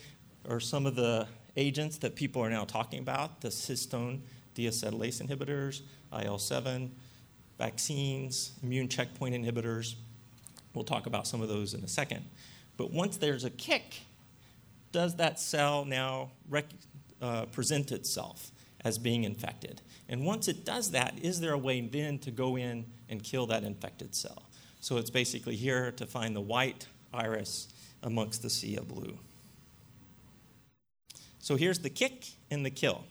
are 0.48 0.58
some 0.58 0.84
of 0.84 0.96
the 0.96 1.28
agents 1.56 1.98
that 1.98 2.16
people 2.16 2.42
are 2.42 2.50
now 2.50 2.64
talking 2.64 2.98
about 2.98 3.40
the 3.40 3.50
histone 3.50 4.22
deacetylase 4.56 5.24
inhibitors, 5.24 5.82
IL 6.12 6.38
7, 6.38 6.90
vaccines, 7.58 8.52
immune 8.62 8.88
checkpoint 8.88 9.34
inhibitors. 9.34 9.94
We'll 10.74 10.84
talk 10.84 11.06
about 11.06 11.26
some 11.26 11.40
of 11.40 11.48
those 11.48 11.74
in 11.74 11.82
a 11.82 11.88
second. 11.88 12.24
But 12.76 12.90
once 12.90 13.16
there's 13.16 13.44
a 13.44 13.50
kick, 13.50 14.00
does 14.92 15.16
that 15.16 15.40
cell 15.40 15.84
now 15.84 16.30
rec- 16.48 16.64
uh, 17.20 17.46
present 17.46 17.92
itself 17.92 18.50
as 18.84 18.98
being 18.98 19.24
infected? 19.24 19.80
And 20.08 20.24
once 20.24 20.48
it 20.48 20.64
does 20.64 20.90
that, 20.92 21.18
is 21.22 21.40
there 21.40 21.52
a 21.52 21.58
way 21.58 21.80
then 21.80 22.18
to 22.20 22.30
go 22.30 22.56
in 22.56 22.84
and 23.08 23.22
kill 23.22 23.46
that 23.46 23.64
infected 23.64 24.14
cell? 24.14 24.42
So 24.80 24.98
it's 24.98 25.10
basically 25.10 25.56
here 25.56 25.90
to 25.92 26.06
find 26.06 26.36
the 26.36 26.40
white 26.40 26.86
iris 27.12 27.68
amongst 28.02 28.42
the 28.42 28.50
sea 28.50 28.76
of 28.76 28.86
blue. 28.86 29.18
So 31.38 31.56
here's 31.56 31.78
the 31.78 31.90
kick 31.90 32.26
and 32.50 32.64
the 32.64 32.70
kill. 32.70 33.04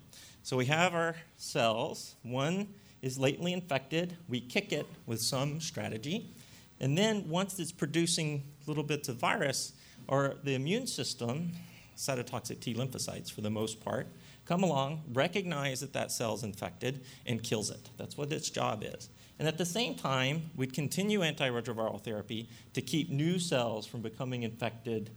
So 0.44 0.58
we 0.58 0.66
have 0.66 0.94
our 0.94 1.16
cells. 1.38 2.16
One 2.22 2.68
is 3.02 3.18
latently 3.18 3.54
infected. 3.54 4.18
We 4.28 4.42
kick 4.42 4.72
it 4.72 4.88
with 5.06 5.22
some 5.22 5.62
strategy. 5.62 6.32
And 6.80 6.98
then 6.98 7.30
once 7.30 7.60
it's 7.60 7.72
producing 7.72 8.44
little 8.68 8.84
bits 8.84 9.10
of 9.10 9.18
virus, 9.18 9.74
or 10.08 10.36
the 10.44 10.56
immune 10.56 10.88
system, 10.88 11.52
cytotoxic 11.98 12.60
T 12.60 12.74
lymphocytes 12.74 13.32
for 13.32 13.42
the 13.42 13.50
most 13.50 13.84
part, 13.84 14.08
come 14.46 14.64
along, 14.64 15.04
recognize 15.14 15.80
that 15.80 15.94
that 15.94 16.12
cell's 16.12 16.44
infected, 16.44 17.04
and 17.26 17.42
kills 17.42 17.70
it. 17.70 17.90
That's 17.98 18.18
what 18.18 18.32
its 18.32 18.50
job 18.50 18.84
is. 18.84 19.10
And 19.40 19.48
at 19.48 19.58
the 19.58 19.66
same 19.66 19.96
time, 19.96 20.50
we'd 20.56 20.74
continue 20.74 21.22
antiretroviral 21.22 22.02
therapy 22.02 22.48
to 22.74 22.82
keep 22.82 23.10
new 23.10 23.40
cells 23.40 23.86
from 23.86 24.02
becoming 24.02 24.44
infected 24.44 25.10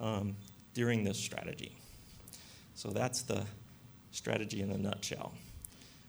um, 0.00 0.36
during 0.72 1.04
this 1.04 1.18
strategy. 1.18 1.76
So 2.74 2.90
that's 2.90 3.22
the 3.22 3.44
strategy 4.12 4.62
in 4.62 4.70
a 4.70 4.78
nutshell. 4.78 5.32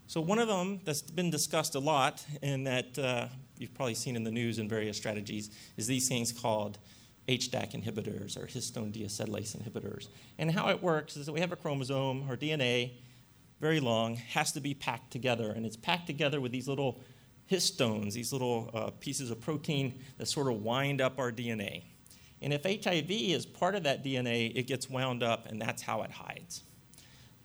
So, 0.07 0.21
one 0.21 0.39
of 0.39 0.47
them 0.47 0.79
that's 0.85 1.01
been 1.01 1.29
discussed 1.29 1.75
a 1.75 1.79
lot 1.79 2.25
and 2.41 2.65
that 2.65 2.97
uh, 2.97 3.27
you've 3.57 3.73
probably 3.73 3.93
seen 3.93 4.15
in 4.15 4.23
the 4.23 4.31
news 4.31 4.57
in 4.57 4.69
various 4.69 4.95
strategies 4.95 5.51
is 5.75 5.85
these 5.85 6.07
things 6.07 6.31
called 6.31 6.77
HDAC 7.27 7.73
inhibitors 7.73 8.37
or 8.37 8.47
histone 8.47 8.93
deacetylase 8.93 9.57
inhibitors. 9.57 10.07
And 10.37 10.49
how 10.49 10.69
it 10.69 10.81
works 10.81 11.17
is 11.17 11.25
that 11.25 11.33
we 11.33 11.41
have 11.41 11.51
a 11.51 11.57
chromosome 11.57 12.31
or 12.31 12.37
DNA, 12.37 12.93
very 13.59 13.81
long, 13.81 14.15
has 14.15 14.53
to 14.53 14.61
be 14.61 14.73
packed 14.73 15.11
together. 15.11 15.51
And 15.51 15.65
it's 15.65 15.75
packed 15.75 16.07
together 16.07 16.39
with 16.39 16.53
these 16.53 16.69
little 16.69 17.01
histones, 17.51 18.13
these 18.13 18.31
little 18.31 18.69
uh, 18.73 18.91
pieces 19.01 19.29
of 19.29 19.41
protein 19.41 19.99
that 20.19 20.27
sort 20.27 20.47
of 20.47 20.61
wind 20.61 21.01
up 21.01 21.19
our 21.19 21.33
DNA. 21.33 21.83
And 22.41 22.53
if 22.53 22.63
HIV 22.63 23.11
is 23.11 23.45
part 23.45 23.75
of 23.75 23.83
that 23.83 24.05
DNA, 24.05 24.55
it 24.55 24.67
gets 24.67 24.89
wound 24.89 25.21
up, 25.21 25.47
and 25.47 25.61
that's 25.61 25.81
how 25.81 26.03
it 26.03 26.11
hides. 26.11 26.63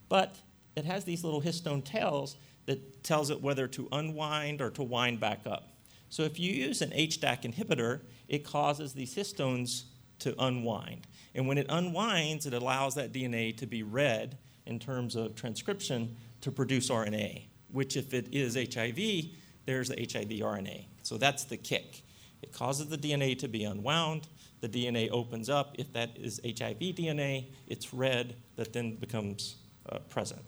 But 0.07 0.37
it 0.77 0.85
has 0.85 1.03
these 1.03 1.25
little 1.25 1.41
histone 1.41 1.83
tails 1.83 2.37
that 2.65 3.03
tells 3.03 3.29
it 3.29 3.41
whether 3.41 3.67
to 3.67 3.87
unwind 3.91 4.61
or 4.61 4.69
to 4.71 4.83
wind 4.83 5.19
back 5.19 5.41
up. 5.45 5.73
So 6.09 6.23
if 6.23 6.39
you 6.39 6.51
use 6.51 6.81
an 6.81 6.91
HDAC 6.91 7.41
inhibitor, 7.41 8.01
it 8.27 8.45
causes 8.45 8.93
these 8.93 9.15
histones 9.15 9.85
to 10.19 10.35
unwind. 10.41 11.07
And 11.35 11.47
when 11.47 11.57
it 11.57 11.65
unwinds, 11.69 12.45
it 12.45 12.53
allows 12.53 12.95
that 12.95 13.11
DNA 13.11 13.57
to 13.57 13.65
be 13.65 13.83
read 13.83 14.37
in 14.65 14.79
terms 14.79 15.15
of 15.15 15.35
transcription 15.35 16.15
to 16.41 16.51
produce 16.51 16.89
RNA, 16.89 17.45
which, 17.71 17.97
if 17.97 18.13
it 18.13 18.27
is 18.31 18.55
HIV, 18.55 19.31
there's 19.65 19.89
the 19.89 19.95
HIV 19.95 20.29
RNA. 20.29 20.85
So 21.01 21.17
that's 21.17 21.45
the 21.45 21.57
kick. 21.57 22.03
It 22.41 22.53
causes 22.53 22.87
the 22.87 22.97
DNA 22.97 23.37
to 23.39 23.47
be 23.47 23.63
unwound. 23.63 24.27
The 24.61 24.69
DNA 24.69 25.09
opens 25.11 25.49
up. 25.49 25.75
If 25.79 25.91
that 25.93 26.15
is 26.15 26.39
HIV 26.45 26.79
DNA, 26.79 27.47
it's 27.67 27.93
read 27.93 28.35
that 28.55 28.71
then 28.71 28.95
becomes 28.95 29.55
uh, 29.89 29.99
present. 30.09 30.43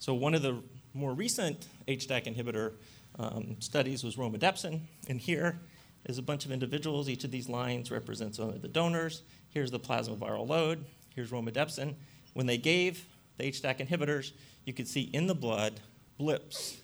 So, 0.00 0.14
one 0.14 0.34
of 0.34 0.40
the 0.40 0.56
more 0.94 1.12
recent 1.12 1.68
HDAC 1.86 2.34
inhibitor 2.34 2.72
um, 3.18 3.56
studies 3.60 4.02
was 4.02 4.16
romidepsin. 4.16 4.80
And 5.08 5.20
here 5.20 5.60
is 6.06 6.16
a 6.16 6.22
bunch 6.22 6.46
of 6.46 6.52
individuals. 6.52 7.10
Each 7.10 7.22
of 7.22 7.30
these 7.30 7.50
lines 7.50 7.90
represents 7.90 8.38
one 8.38 8.48
of 8.48 8.62
the 8.62 8.68
donors. 8.68 9.22
Here's 9.50 9.70
the 9.70 9.78
plasma 9.78 10.16
viral 10.16 10.48
load. 10.48 10.86
Here's 11.14 11.30
romidepsin. 11.30 11.96
When 12.32 12.46
they 12.46 12.56
gave 12.56 13.04
the 13.36 13.44
HDAC 13.44 13.86
inhibitors, 13.86 14.32
you 14.64 14.72
could 14.72 14.88
see 14.88 15.02
in 15.02 15.26
the 15.26 15.34
blood 15.34 15.80
blips 16.16 16.78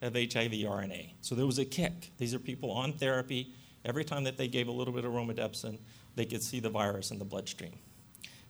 of 0.00 0.14
HIV 0.14 0.52
RNA. 0.52 1.10
So 1.20 1.34
there 1.34 1.46
was 1.46 1.58
a 1.58 1.66
kick. 1.66 2.12
These 2.16 2.32
are 2.32 2.38
people 2.38 2.70
on 2.70 2.94
therapy. 2.94 3.52
Every 3.84 4.04
time 4.04 4.24
that 4.24 4.38
they 4.38 4.48
gave 4.48 4.68
a 4.68 4.72
little 4.72 4.94
bit 4.94 5.04
of 5.04 5.12
romidepsin, 5.12 5.78
they 6.14 6.24
could 6.24 6.42
see 6.42 6.58
the 6.58 6.70
virus 6.70 7.10
in 7.10 7.18
the 7.18 7.24
bloodstream. 7.26 7.74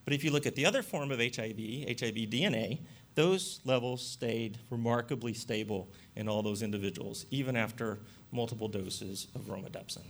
But 0.04 0.14
if 0.14 0.22
you 0.24 0.30
look 0.30 0.46
at 0.46 0.54
the 0.54 0.66
other 0.66 0.82
form 0.82 1.10
of 1.10 1.18
HIV, 1.18 1.56
HIV 1.58 2.28
DNA, 2.30 2.80
those 3.14 3.60
levels 3.64 4.06
stayed 4.06 4.58
remarkably 4.70 5.34
stable 5.34 5.88
in 6.16 6.28
all 6.28 6.42
those 6.42 6.62
individuals, 6.62 7.26
even 7.30 7.56
after 7.56 7.98
multiple 8.30 8.68
doses 8.68 9.28
of 9.34 9.42
romidepsin. 9.42 10.04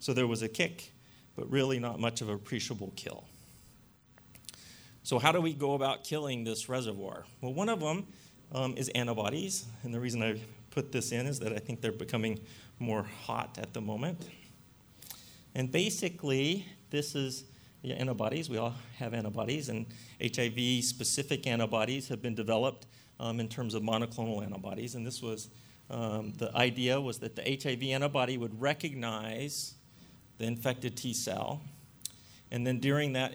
So 0.00 0.12
there 0.12 0.26
was 0.26 0.42
a 0.42 0.48
kick, 0.48 0.92
but 1.36 1.50
really 1.50 1.78
not 1.78 2.00
much 2.00 2.20
of 2.20 2.28
a 2.28 2.34
appreciable 2.34 2.92
kill. 2.96 3.24
So, 5.02 5.20
how 5.20 5.30
do 5.30 5.40
we 5.40 5.54
go 5.54 5.74
about 5.74 6.02
killing 6.02 6.42
this 6.42 6.68
reservoir? 6.68 7.24
Well, 7.40 7.54
one 7.54 7.68
of 7.68 7.78
them 7.78 8.06
um, 8.52 8.74
is 8.76 8.88
antibodies, 8.88 9.66
and 9.84 9.94
the 9.94 10.00
reason 10.00 10.20
I 10.20 10.40
put 10.70 10.90
this 10.90 11.12
in 11.12 11.26
is 11.26 11.38
that 11.40 11.52
I 11.52 11.58
think 11.58 11.80
they're 11.80 11.92
becoming 11.92 12.40
more 12.80 13.04
hot 13.24 13.56
at 13.60 13.72
the 13.72 13.80
moment. 13.80 14.28
And 15.54 15.70
basically, 15.70 16.66
this 16.90 17.14
is 17.14 17.44
antibodies. 17.84 18.50
We 18.50 18.58
all 18.58 18.74
have 18.98 19.14
antibodies, 19.14 19.68
and 19.68 19.86
HIV 20.20 20.84
specific 20.84 21.46
antibodies 21.46 22.08
have 22.08 22.22
been 22.22 22.34
developed 22.34 22.86
um, 23.20 23.40
in 23.40 23.48
terms 23.48 23.74
of 23.74 23.82
monoclonal 23.82 24.42
antibodies. 24.42 24.94
And 24.94 25.06
this 25.06 25.22
was 25.22 25.48
um, 25.88 26.32
the 26.38 26.54
idea 26.56 27.00
was 27.00 27.18
that 27.18 27.36
the 27.36 27.42
HIV 27.42 27.82
antibody 27.84 28.38
would 28.38 28.60
recognize 28.60 29.74
the 30.38 30.44
infected 30.44 30.96
T 30.96 31.14
cell. 31.14 31.60
And 32.50 32.66
then 32.66 32.78
during 32.78 33.12
that 33.14 33.32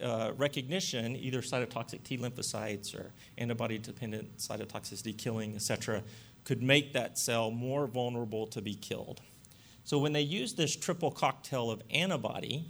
uh, 0.00 0.32
recognition, 0.36 1.16
either 1.16 1.40
cytotoxic 1.40 2.02
T 2.04 2.16
lymphocytes 2.18 2.94
or 2.94 3.12
antibody 3.38 3.78
dependent 3.78 4.38
cytotoxicity 4.38 5.16
killing, 5.16 5.54
et 5.54 5.62
cetera, 5.62 6.02
could 6.44 6.62
make 6.62 6.92
that 6.92 7.18
cell 7.18 7.50
more 7.50 7.86
vulnerable 7.86 8.46
to 8.48 8.60
be 8.60 8.74
killed. 8.74 9.20
So 9.84 9.98
when 9.98 10.12
they 10.12 10.22
used 10.22 10.56
this 10.56 10.76
triple 10.76 11.10
cocktail 11.10 11.70
of 11.70 11.82
antibody, 11.90 12.66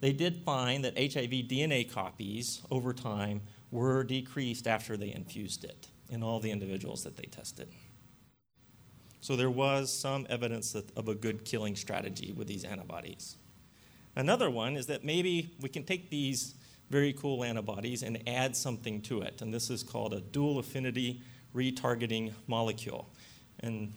they 0.00 0.12
did 0.12 0.42
find 0.44 0.84
that 0.84 0.96
HIV 0.96 1.30
DNA 1.48 1.90
copies 1.90 2.62
over 2.70 2.92
time 2.92 3.42
were 3.70 4.02
decreased 4.02 4.66
after 4.66 4.96
they 4.96 5.12
infused 5.12 5.64
it 5.64 5.88
in 6.08 6.22
all 6.22 6.40
the 6.40 6.50
individuals 6.50 7.04
that 7.04 7.16
they 7.16 7.24
tested. 7.24 7.68
So 9.20 9.36
there 9.36 9.50
was 9.50 9.92
some 9.92 10.26
evidence 10.30 10.74
of 10.74 11.08
a 11.08 11.14
good 11.14 11.44
killing 11.44 11.76
strategy 11.76 12.32
with 12.32 12.48
these 12.48 12.64
antibodies. 12.64 13.36
Another 14.16 14.50
one 14.50 14.76
is 14.76 14.86
that 14.86 15.04
maybe 15.04 15.50
we 15.60 15.68
can 15.68 15.84
take 15.84 16.10
these 16.10 16.54
very 16.88 17.12
cool 17.12 17.44
antibodies 17.44 18.02
and 18.02 18.20
add 18.26 18.56
something 18.56 19.00
to 19.02 19.20
it. 19.20 19.42
And 19.42 19.54
this 19.54 19.70
is 19.70 19.82
called 19.82 20.12
a 20.12 20.20
dual 20.20 20.58
affinity 20.58 21.22
retargeting 21.54 22.32
molecule. 22.46 23.08
And 23.60 23.92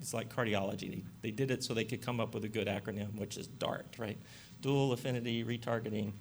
it's 0.00 0.12
like 0.12 0.34
cardiology. 0.34 0.90
They, 0.90 1.02
they 1.22 1.30
did 1.30 1.50
it 1.50 1.62
so 1.62 1.74
they 1.74 1.84
could 1.84 2.02
come 2.02 2.18
up 2.18 2.34
with 2.34 2.44
a 2.44 2.48
good 2.48 2.66
acronym, 2.66 3.14
which 3.14 3.36
is 3.36 3.46
DART, 3.46 3.96
right? 3.98 4.18
Dual 4.64 4.94
affinity 4.94 5.44
retargeting. 5.44 6.12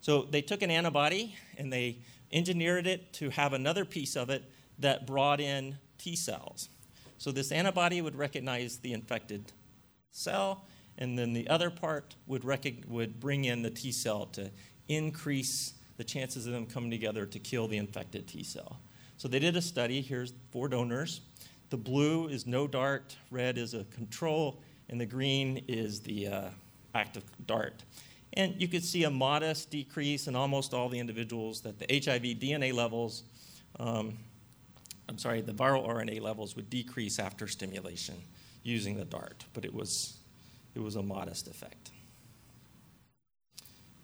So 0.00 0.22
they 0.22 0.40
took 0.40 0.62
an 0.62 0.70
antibody 0.70 1.36
and 1.58 1.70
they 1.70 1.98
engineered 2.32 2.86
it 2.86 3.12
to 3.12 3.28
have 3.28 3.52
another 3.52 3.84
piece 3.84 4.16
of 4.16 4.30
it 4.30 4.42
that 4.78 5.06
brought 5.06 5.38
in 5.38 5.76
T 5.98 6.16
cells. 6.16 6.70
So 7.18 7.30
this 7.30 7.52
antibody 7.52 8.00
would 8.00 8.16
recognize 8.16 8.78
the 8.78 8.94
infected 8.94 9.52
cell, 10.12 10.64
and 10.96 11.18
then 11.18 11.34
the 11.34 11.46
other 11.48 11.68
part 11.68 12.14
would, 12.26 12.42
rec- 12.42 12.84
would 12.88 13.20
bring 13.20 13.44
in 13.44 13.60
the 13.60 13.68
T 13.68 13.92
cell 13.92 14.24
to 14.32 14.50
increase 14.88 15.74
the 15.98 16.04
chances 16.04 16.46
of 16.46 16.54
them 16.54 16.64
coming 16.64 16.90
together 16.90 17.26
to 17.26 17.38
kill 17.38 17.68
the 17.68 17.76
infected 17.76 18.26
T 18.26 18.42
cell. 18.42 18.80
So 19.18 19.28
they 19.28 19.40
did 19.40 19.56
a 19.58 19.60
study. 19.60 20.00
Here's 20.00 20.32
four 20.50 20.68
donors. 20.68 21.20
The 21.68 21.76
blue 21.76 22.28
is 22.28 22.46
no 22.46 22.66
DART, 22.66 23.14
red 23.30 23.58
is 23.58 23.74
a 23.74 23.84
control, 23.84 24.62
and 24.88 24.98
the 24.98 25.04
green 25.04 25.62
is 25.68 26.00
the 26.00 26.28
uh, 26.28 26.48
active 26.94 27.24
DART. 27.46 27.84
And 28.34 28.60
you 28.60 28.68
could 28.68 28.84
see 28.84 29.04
a 29.04 29.10
modest 29.10 29.70
decrease 29.70 30.28
in 30.28 30.36
almost 30.36 30.72
all 30.72 30.88
the 30.88 30.98
individuals 30.98 31.62
that 31.62 31.78
the 31.78 31.86
HIV 31.88 32.22
DNA 32.38 32.72
levels, 32.72 33.24
um, 33.78 34.16
I'm 35.08 35.18
sorry, 35.18 35.40
the 35.40 35.52
viral 35.52 35.88
RNA 35.88 36.20
levels 36.20 36.54
would 36.54 36.70
decrease 36.70 37.18
after 37.18 37.48
stimulation 37.48 38.14
using 38.62 38.96
the 38.96 39.04
DART, 39.04 39.44
but 39.52 39.64
it 39.64 39.74
was, 39.74 40.18
it 40.74 40.80
was 40.80 40.96
a 40.96 41.02
modest 41.02 41.48
effect. 41.48 41.90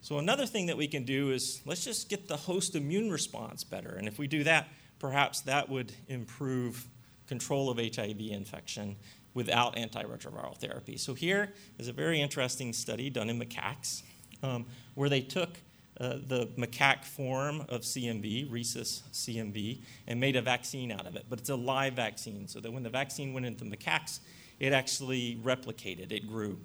So, 0.01 0.19
another 0.19 0.45
thing 0.45 0.67
that 0.67 0.77
we 0.77 0.87
can 0.87 1.03
do 1.03 1.31
is 1.31 1.61
let's 1.65 1.83
just 1.83 2.09
get 2.09 2.27
the 2.27 2.37
host 2.37 2.75
immune 2.75 3.11
response 3.11 3.65
better. 3.65 3.95
And 3.95 4.07
if 4.07 4.17
we 4.17 4.27
do 4.27 4.43
that, 4.45 4.69
perhaps 4.99 5.41
that 5.41 5.67
would 5.67 5.91
improve 6.07 6.87
control 7.27 7.69
of 7.69 7.77
HIV 7.77 8.21
infection 8.21 8.95
without 9.37 9.75
antiretroviral 9.75 10.57
therapy. 10.57 10.97
So 10.97 11.13
here 11.13 11.53
is 11.77 11.87
a 11.87 11.93
very 11.93 12.19
interesting 12.19 12.73
study 12.73 13.11
done 13.11 13.29
in 13.29 13.39
macaques 13.39 14.01
um, 14.41 14.65
where 14.95 15.09
they 15.09 15.21
took 15.21 15.59
uh, 16.01 16.15
the 16.25 16.47
macaque 16.57 17.05
form 17.05 17.61
of 17.69 17.81
CMV, 17.81 18.51
rhesus 18.51 19.03
CMV, 19.13 19.83
and 20.07 20.19
made 20.19 20.35
a 20.35 20.41
vaccine 20.41 20.91
out 20.91 21.05
of 21.05 21.15
it. 21.15 21.25
But 21.29 21.37
it's 21.37 21.49
a 21.49 21.55
live 21.55 21.93
vaccine, 21.93 22.47
so 22.47 22.59
that 22.59 22.73
when 22.73 22.81
the 22.81 22.89
vaccine 22.89 23.31
went 23.31 23.45
into 23.45 23.63
macaques, 23.63 24.21
it 24.59 24.73
actually 24.73 25.39
replicated, 25.43 26.11
it 26.11 26.27
grew. 26.27 26.59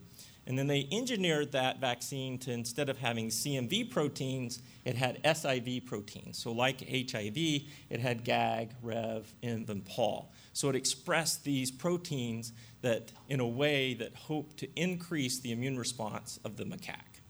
And 0.47 0.59
then 0.59 0.67
they 0.67 0.89
engineered 0.91 1.53
that 1.53 1.81
vaccine 1.81 2.37
to 2.41 2.51
instead 2.51 2.89
of 2.89 2.99
having 2.99 3.29
CMV 3.29 3.91
proteins, 3.91 4.61
it 4.85 4.97
had 4.97 5.23
SIV 5.23 5.87
proteins. 5.87 6.37
So, 6.37 6.51
like 6.51 6.81
HIV, 6.81 7.37
it 7.37 8.01
had 8.01 8.25
GAG, 8.25 8.71
REV, 8.83 9.33
INV, 9.43 9.69
and 9.69 9.85
POL. 9.85 10.33
So, 10.53 10.69
it 10.69 10.75
expressed 10.75 11.45
these 11.45 11.71
proteins 11.71 12.53
that, 12.81 13.13
in 13.29 13.39
a 13.39 13.47
way, 13.47 13.95
that 13.95 14.15
hoped 14.17 14.57
to 14.59 14.69
increase 14.75 15.39
the 15.39 15.53
immune 15.53 15.79
response 15.79 16.41
of 16.45 16.57
the 16.57 16.65
macaque. 16.65 17.21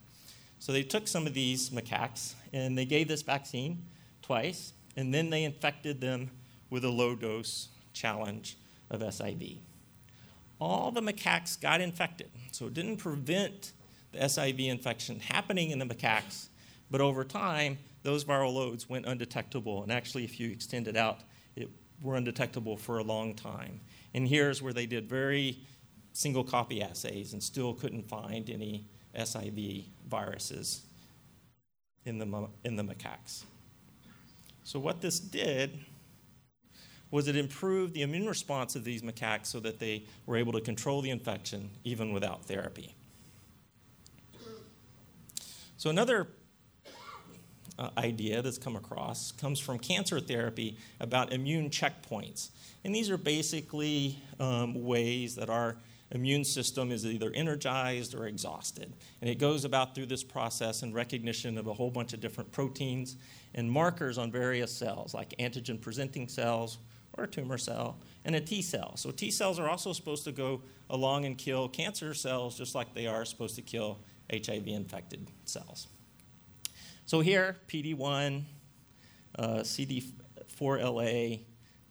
So, 0.58 0.72
they 0.72 0.82
took 0.82 1.06
some 1.06 1.26
of 1.26 1.34
these 1.34 1.68
macaques 1.68 2.34
and 2.54 2.78
they 2.78 2.86
gave 2.86 3.08
this 3.08 3.22
vaccine 3.22 3.84
twice, 4.22 4.72
and 4.96 5.12
then 5.12 5.28
they 5.28 5.44
infected 5.44 6.00
them 6.00 6.30
with 6.70 6.82
a 6.82 6.90
low 6.90 7.14
dose 7.14 7.68
challenge 7.92 8.56
of 8.90 9.00
SIV 9.00 9.58
all 10.62 10.92
the 10.92 11.00
macaques 11.00 11.60
got 11.60 11.80
infected. 11.80 12.30
So 12.52 12.66
it 12.66 12.74
didn't 12.74 12.98
prevent 12.98 13.72
the 14.12 14.18
SIV 14.18 14.68
infection 14.68 15.18
happening 15.18 15.70
in 15.70 15.78
the 15.78 15.84
macaques, 15.84 16.48
but 16.90 17.00
over 17.00 17.24
time, 17.24 17.78
those 18.02 18.24
viral 18.24 18.54
loads 18.54 18.88
went 18.88 19.06
undetectable. 19.06 19.82
And 19.82 19.90
actually, 19.90 20.24
if 20.24 20.38
you 20.38 20.50
extend 20.50 20.86
it 20.86 20.96
out, 20.96 21.20
it 21.56 21.68
were 22.00 22.16
undetectable 22.16 22.76
for 22.76 22.98
a 22.98 23.02
long 23.02 23.34
time. 23.34 23.80
And 24.14 24.28
here's 24.28 24.62
where 24.62 24.72
they 24.72 24.86
did 24.86 25.08
very 25.08 25.58
single 26.12 26.44
copy 26.44 26.82
assays 26.82 27.32
and 27.32 27.42
still 27.42 27.74
couldn't 27.74 28.08
find 28.08 28.48
any 28.50 28.86
SIV 29.16 29.86
viruses 30.08 30.82
in 32.04 32.18
the, 32.18 32.48
in 32.64 32.76
the 32.76 32.84
macaques. 32.84 33.44
So, 34.64 34.78
what 34.78 35.00
this 35.00 35.18
did 35.18 35.80
was 37.12 37.28
it 37.28 37.36
improved 37.36 37.94
the 37.94 38.02
immune 38.02 38.26
response 38.26 38.74
of 38.74 38.82
these 38.82 39.02
macaques 39.02 39.46
so 39.46 39.60
that 39.60 39.78
they 39.78 40.02
were 40.26 40.36
able 40.36 40.52
to 40.52 40.60
control 40.60 41.00
the 41.02 41.10
infection 41.10 41.70
even 41.84 42.12
without 42.12 42.44
therapy. 42.46 42.96
So, 45.76 45.90
another 45.90 46.28
uh, 47.78 47.90
idea 47.98 48.40
that's 48.40 48.58
come 48.58 48.76
across 48.76 49.30
comes 49.32 49.60
from 49.60 49.78
cancer 49.78 50.20
therapy 50.20 50.78
about 51.00 51.32
immune 51.32 51.70
checkpoints. 51.70 52.50
And 52.84 52.94
these 52.94 53.10
are 53.10 53.18
basically 53.18 54.18
um, 54.40 54.82
ways 54.84 55.34
that 55.36 55.50
our 55.50 55.76
immune 56.12 56.44
system 56.44 56.90
is 56.92 57.04
either 57.04 57.30
energized 57.34 58.14
or 58.14 58.26
exhausted. 58.26 58.92
And 59.20 59.28
it 59.28 59.38
goes 59.38 59.64
about 59.64 59.94
through 59.94 60.06
this 60.06 60.22
process 60.22 60.82
in 60.82 60.92
recognition 60.92 61.58
of 61.58 61.66
a 61.66 61.72
whole 61.72 61.90
bunch 61.90 62.12
of 62.12 62.20
different 62.20 62.52
proteins 62.52 63.16
and 63.54 63.70
markers 63.70 64.18
on 64.18 64.30
various 64.30 64.72
cells, 64.72 65.14
like 65.14 65.34
antigen 65.38 65.80
presenting 65.80 66.28
cells, 66.28 66.78
or 67.14 67.24
a 67.24 67.28
tumor 67.28 67.58
cell, 67.58 67.98
and 68.24 68.34
a 68.34 68.40
T 68.40 68.62
cell. 68.62 68.96
So 68.96 69.10
T 69.10 69.30
cells 69.30 69.58
are 69.58 69.68
also 69.68 69.92
supposed 69.92 70.24
to 70.24 70.32
go 70.32 70.62
along 70.90 71.24
and 71.24 71.36
kill 71.36 71.68
cancer 71.68 72.14
cells 72.14 72.56
just 72.56 72.74
like 72.74 72.94
they 72.94 73.06
are 73.06 73.24
supposed 73.24 73.56
to 73.56 73.62
kill 73.62 73.98
HIV 74.32 74.68
infected 74.68 75.26
cells. 75.44 75.88
So 77.06 77.20
here, 77.20 77.56
PD1, 77.68 78.42
uh, 79.38 79.46
CD4LA, 79.58 81.40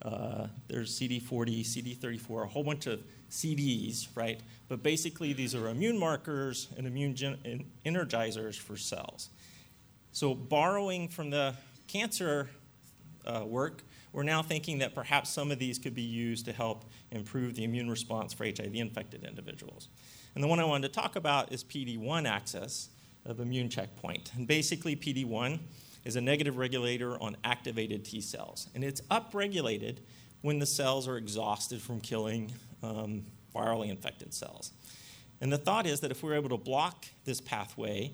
uh, 0.02 0.48
there's 0.68 0.98
CD40, 1.00 1.62
CD34, 1.62 2.44
a 2.44 2.48
whole 2.48 2.64
bunch 2.64 2.88
of 2.88 3.02
CDs, 3.30 4.08
right? 4.16 4.40
But 4.68 4.84
basically, 4.84 5.34
these 5.34 5.54
are 5.54 5.70
immune 5.70 6.00
markers 6.00 6.70
and 6.78 6.88
immune 6.88 7.16
gen- 7.16 7.66
energizers 7.86 8.58
for 8.58 8.78
cells. 8.78 9.30
So, 10.12 10.34
borrowing 10.34 11.08
from 11.08 11.30
the 11.30 11.56
cancer 11.88 12.50
uh, 13.26 13.44
work, 13.46 13.84
we're 14.14 14.24
now 14.24 14.42
thinking 14.42 14.80
that 14.80 14.94
perhaps 14.94 15.30
some 15.30 15.52
of 15.52 15.60
these 15.60 15.80
could 15.80 15.96
be 15.96 16.02
used 16.02 16.46
to 16.46 16.54
help 16.54 16.86
improve 17.12 17.56
the 17.56 17.64
immune 17.64 17.90
response 17.90 18.34
for 18.34 18.46
HIV 18.46 18.76
infected 18.76 19.24
individuals. 19.24 19.88
And 20.36 20.44
the 20.44 20.48
one 20.48 20.60
I 20.60 20.66
wanted 20.66 20.94
to 20.94 21.00
talk 21.00 21.16
about 21.16 21.52
is 21.52 21.64
PD1 21.64 22.28
axis 22.28 22.90
of 23.26 23.40
immune 23.40 23.70
checkpoint. 23.70 24.32
And 24.36 24.48
basically, 24.48 24.96
PD1 24.96 25.60
is 26.04 26.16
a 26.16 26.22
negative 26.22 26.58
regulator 26.58 27.22
on 27.22 27.38
activated 27.44 28.04
T 28.04 28.22
cells. 28.22 28.68
And 28.74 28.84
it's 28.84 29.02
upregulated 29.02 29.98
when 30.42 30.60
the 30.60 30.66
cells 30.66 31.08
are 31.08 31.18
exhausted 31.18 31.82
from 31.82 32.02
killing 32.02 32.52
um, 32.82 33.26
virally 33.56 33.90
infected 33.90 34.34
cells. 34.34 34.72
And 35.40 35.52
the 35.52 35.58
thought 35.58 35.86
is 35.86 36.00
that 36.02 36.12
if 36.12 36.24
we're 36.24 36.36
able 36.36 36.50
to 36.50 36.58
block 36.58 37.06
this 37.26 37.42
pathway, 37.42 38.14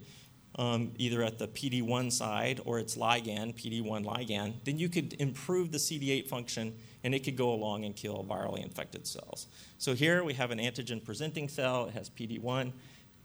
um, 0.57 0.91
either 0.97 1.21
at 1.21 1.37
the 1.37 1.47
PD1 1.47 2.11
side 2.11 2.61
or 2.65 2.79
its 2.79 2.95
ligand, 2.95 3.55
PD1 3.55 4.03
ligand, 4.03 4.53
then 4.63 4.79
you 4.79 4.89
could 4.89 5.13
improve 5.19 5.71
the 5.71 5.77
CD8 5.77 6.27
function 6.27 6.73
and 7.03 7.13
it 7.13 7.23
could 7.23 7.35
go 7.35 7.51
along 7.51 7.85
and 7.85 7.95
kill 7.95 8.25
virally 8.27 8.63
infected 8.63 9.05
cells. 9.05 9.47
So 9.77 9.93
here 9.93 10.23
we 10.23 10.33
have 10.33 10.49
an 10.49 10.57
antigen 10.57 11.03
presenting 11.03 11.47
cell, 11.47 11.85
it 11.85 11.93
has 11.93 12.09
PD1. 12.09 12.71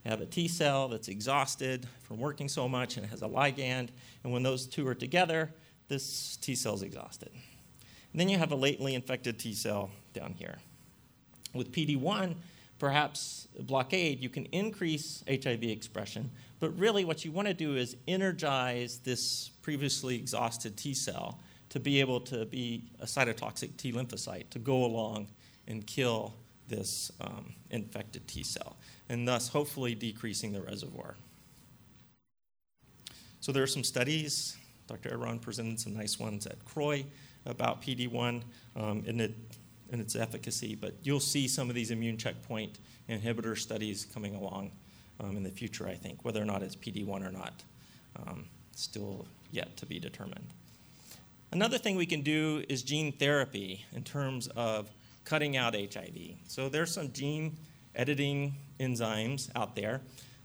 have 0.05 0.21
a 0.21 0.27
T 0.27 0.47
cell 0.47 0.89
that's 0.89 1.09
exhausted 1.09 1.87
from 2.03 2.19
working 2.19 2.49
so 2.49 2.69
much 2.69 2.97
and 2.97 3.07
it 3.07 3.09
has 3.09 3.23
a 3.23 3.29
ligand. 3.29 3.89
And 4.25 4.33
when 4.33 4.43
those 4.43 4.67
two 4.67 4.87
are 4.87 4.95
together, 4.95 5.51
this 5.89 6.37
T 6.37 6.55
cell 6.55 6.75
is 6.75 6.83
exhausted. 6.83 7.31
And 7.33 8.21
then 8.21 8.29
you 8.29 8.37
have 8.37 8.53
a 8.53 8.57
latently 8.57 8.95
infected 8.95 9.39
T 9.39 9.55
cell 9.55 9.91
down 10.13 10.35
here. 10.35 10.59
With 11.55 11.73
PD1, 11.73 12.35
perhaps 12.83 13.47
blockade, 13.61 14.21
you 14.21 14.29
can 14.29 14.45
increase 14.47 15.23
HIV 15.29 15.63
expression, 15.63 16.29
but 16.59 16.77
really, 16.77 17.05
what 17.05 17.25
you 17.25 17.31
want 17.31 17.47
to 17.47 17.55
do 17.55 17.77
is 17.77 17.97
energize 18.09 18.99
this 18.99 19.51
previously 19.63 20.17
exhausted 20.17 20.77
T 20.77 20.93
cell 20.93 21.39
to 21.69 21.79
be 21.79 22.01
able 22.01 22.19
to 22.23 22.45
be 22.45 22.91
a 22.99 23.05
cytotoxic 23.05 23.77
T 23.77 23.93
lymphocyte 23.93 24.51
to 24.51 24.59
go 24.59 24.85
along 24.85 25.29
and 25.69 25.87
kill 25.87 26.35
this 26.67 27.13
um, 27.21 27.55
infected 27.71 28.27
T 28.27 28.43
cell, 28.43 28.77
and 29.09 29.29
thus 29.29 29.47
hopefully 29.47 29.95
decreasing 29.95 30.53
the 30.53 30.61
reservoir. 30.61 31.15
So, 33.39 33.53
there 33.53 33.63
are 33.63 33.69
some 33.69 33.85
studies. 33.85 34.57
Dr. 34.89 35.13
Aaron 35.13 35.39
presented 35.39 35.79
some 35.79 35.95
nice 35.95 36.19
ones 36.19 36.49
at 36.49 36.65
CROI 36.65 37.07
about 37.47 37.81
PD1 37.81 38.43
um, 38.75 39.05
and, 39.07 39.21
it, 39.21 39.35
and 39.93 40.01
its 40.01 40.17
efficacy, 40.17 40.75
but 40.75 40.95
you'll 41.03 41.21
see 41.21 41.47
some 41.47 41.69
of 41.69 41.75
these 41.75 41.91
immune 41.91 42.17
checkpoint 42.17 42.79
inhibitor 43.09 43.57
studies 43.57 44.07
coming 44.13 44.35
along 44.35 44.73
um, 45.21 45.37
in 45.37 45.43
the 45.43 45.51
future, 45.51 45.87
I 45.87 45.95
think. 45.95 46.25
Whether 46.25 46.43
or 46.43 46.47
not 46.47 46.63
it's 46.63 46.75
PD1 46.75 47.27
or 47.27 47.31
not, 47.31 47.63
um, 48.17 48.47
still 48.75 49.27
yet 49.51 49.77
to 49.77 49.87
be 49.87 49.99
determined. 49.99 50.49
Another 51.53 51.77
thing 51.77 51.97
we 51.97 52.07
can 52.07 52.23
do 52.23 52.65
is 52.69 52.83
gene 52.83 53.13
therapy 53.13 53.85
in 53.95 54.03
terms 54.03 54.49
of 54.49 54.91
cutting 55.25 55.57
out 55.57 55.75
HIV. 55.75 56.37
So 56.49 56.71
there's 56.71 56.93
some 56.93 57.13
gene 57.13 57.59
editing 57.95 58.55
enzymes 58.81 59.51
out 59.55 59.77
there. 59.77 60.01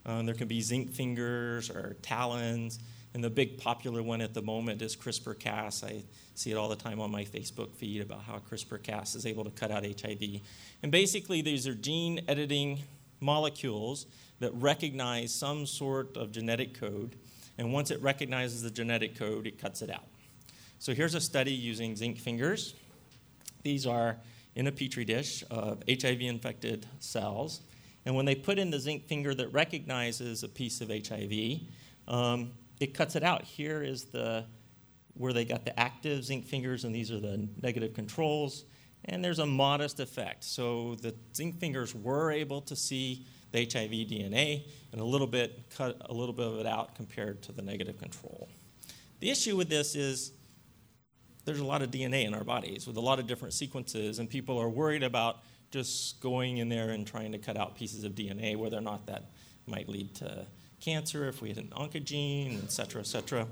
Um, 0.06 0.26
there 0.26 0.36
can 0.36 0.48
be 0.48 0.62
zinc 0.62 0.92
fingers 0.92 1.70
or 1.70 1.96
talons, 2.02 2.80
and 3.14 3.24
the 3.24 3.30
big 3.30 3.58
popular 3.58 4.04
one 4.04 4.22
at 4.22 4.34
the 4.34 4.42
moment 4.42 4.82
is 4.82 4.96
CRISPR 4.96 5.40
Cas. 5.40 5.84
I 5.84 6.04
see 6.36 6.52
it 6.52 6.56
all 6.56 6.70
the 6.70 6.76
time 6.76 7.00
on 7.00 7.10
my 7.10 7.24
Facebook 7.24 7.74
feed 7.76 8.02
about 8.02 8.22
how 8.22 8.40
CRISPR 8.40 8.84
Cas 8.84 9.16
is 9.16 9.26
able 9.26 9.44
to 9.44 9.50
cut 9.50 9.72
out 9.72 9.84
HIV. 9.84 10.42
And 10.84 10.92
basically, 10.92 11.42
these 11.42 11.68
are 11.68 11.74
gene 11.74 12.22
editing 12.28 12.80
molecules 13.20 14.06
that 14.40 14.54
recognize 14.54 15.34
some 15.34 15.66
sort 15.66 16.16
of 16.16 16.32
genetic 16.32 16.80
code, 16.80 17.16
and 17.58 17.74
once 17.74 17.90
it 17.90 18.02
recognizes 18.02 18.62
the 18.62 18.70
genetic 18.70 19.18
code, 19.18 19.48
it 19.48 19.60
cuts 19.60 19.82
it 19.82 19.90
out. 19.90 20.06
So 20.80 20.94
here's 20.94 21.16
a 21.16 21.22
study 21.22 21.54
using 21.54 21.96
zinc 21.96 22.20
fingers. 22.20 22.76
These 23.64 23.88
are 23.88 24.18
in 24.56 24.68
a 24.68 24.72
petri 24.72 25.06
dish 25.06 25.44
of 25.50 25.82
HIV 25.90 26.22
infected 26.22 26.86
cells. 27.00 27.62
And 28.06 28.16
when 28.16 28.26
they 28.26 28.36
put 28.36 28.60
in 28.60 28.70
the 28.70 28.80
zinc 28.80 29.08
finger 29.08 29.34
that 29.36 29.52
recognizes 29.52 30.44
a 30.44 30.48
piece 30.48 30.82
of 30.82 30.90
HIV, 30.90 31.62
um, 32.08 32.52
it 32.80 32.94
cuts 32.94 33.16
it 33.16 33.24
out. 33.24 33.44
Here 33.44 33.82
is 33.82 34.06
the 34.06 34.46
where 35.14 35.34
they 35.34 35.46
got 35.46 35.66
the 35.66 35.78
active 35.80 36.24
zinc 36.24 36.46
fingers, 36.46 36.84
and 36.84 36.94
these 36.94 37.12
are 37.12 37.20
the 37.20 37.48
negative 37.62 37.94
controls. 37.94 38.66
And 39.06 39.24
there's 39.24 39.40
a 39.40 39.46
modest 39.46 40.00
effect. 40.00 40.44
So 40.44 40.96
the 41.02 41.16
zinc 41.36 41.60
fingers 41.60 41.96
were 41.96 42.32
able 42.32 42.62
to 42.62 42.76
see 42.76 43.26
the 43.52 43.60
HIV 43.60 43.92
DNA 43.92 44.66
and 44.92 45.00
a 45.02 45.04
little 45.04 45.28
bit 45.28 45.70
cut 45.76 45.98
a 46.02 46.14
little 46.14 46.34
bit 46.34 46.48
of 46.48 46.60
it 46.60 46.66
out 46.66 46.96
compared 46.96 47.42
to 47.44 47.52
the 47.52 47.62
negative 47.62 47.98
control. 47.98 48.50
The 49.20 49.32
issue 49.32 49.56
with 49.56 49.70
this 49.70 49.96
is 49.96 50.34
there's 51.46 51.60
a 51.60 51.66
lot 51.66 51.82
of 51.82 51.90
DNA 51.92 52.26
in 52.26 52.34
our 52.34 52.44
bodies 52.44 52.86
with 52.86 52.98
a 52.98 53.02
lot 53.02 53.20
of 53.20 53.28
different 53.28 53.54
sequences, 53.54 54.20
and 54.20 54.30
people 54.30 54.58
are 54.60 54.70
worried 54.70 55.04
about 55.04 55.38
just 55.72 56.20
going 56.20 56.58
in 56.58 56.70
there 56.70 56.90
and 56.90 57.08
trying 57.08 57.32
to 57.32 57.38
cut 57.38 57.58
out 57.58 57.76
pieces 57.76 58.04
of 58.04 58.14
DNA, 58.14 58.56
whether 58.56 58.78
or 58.78 58.82
not 58.82 59.06
that 59.08 59.32
might 59.66 59.88
lead 59.88 60.14
to 60.16 60.46
cancer 60.80 61.28
if 61.28 61.42
we 61.42 61.50
had 61.50 61.58
an 61.58 61.72
oncogene, 61.76 62.64
et 62.64 62.72
cetera, 62.72 63.02
et 63.02 63.08
cetera. 63.08 63.48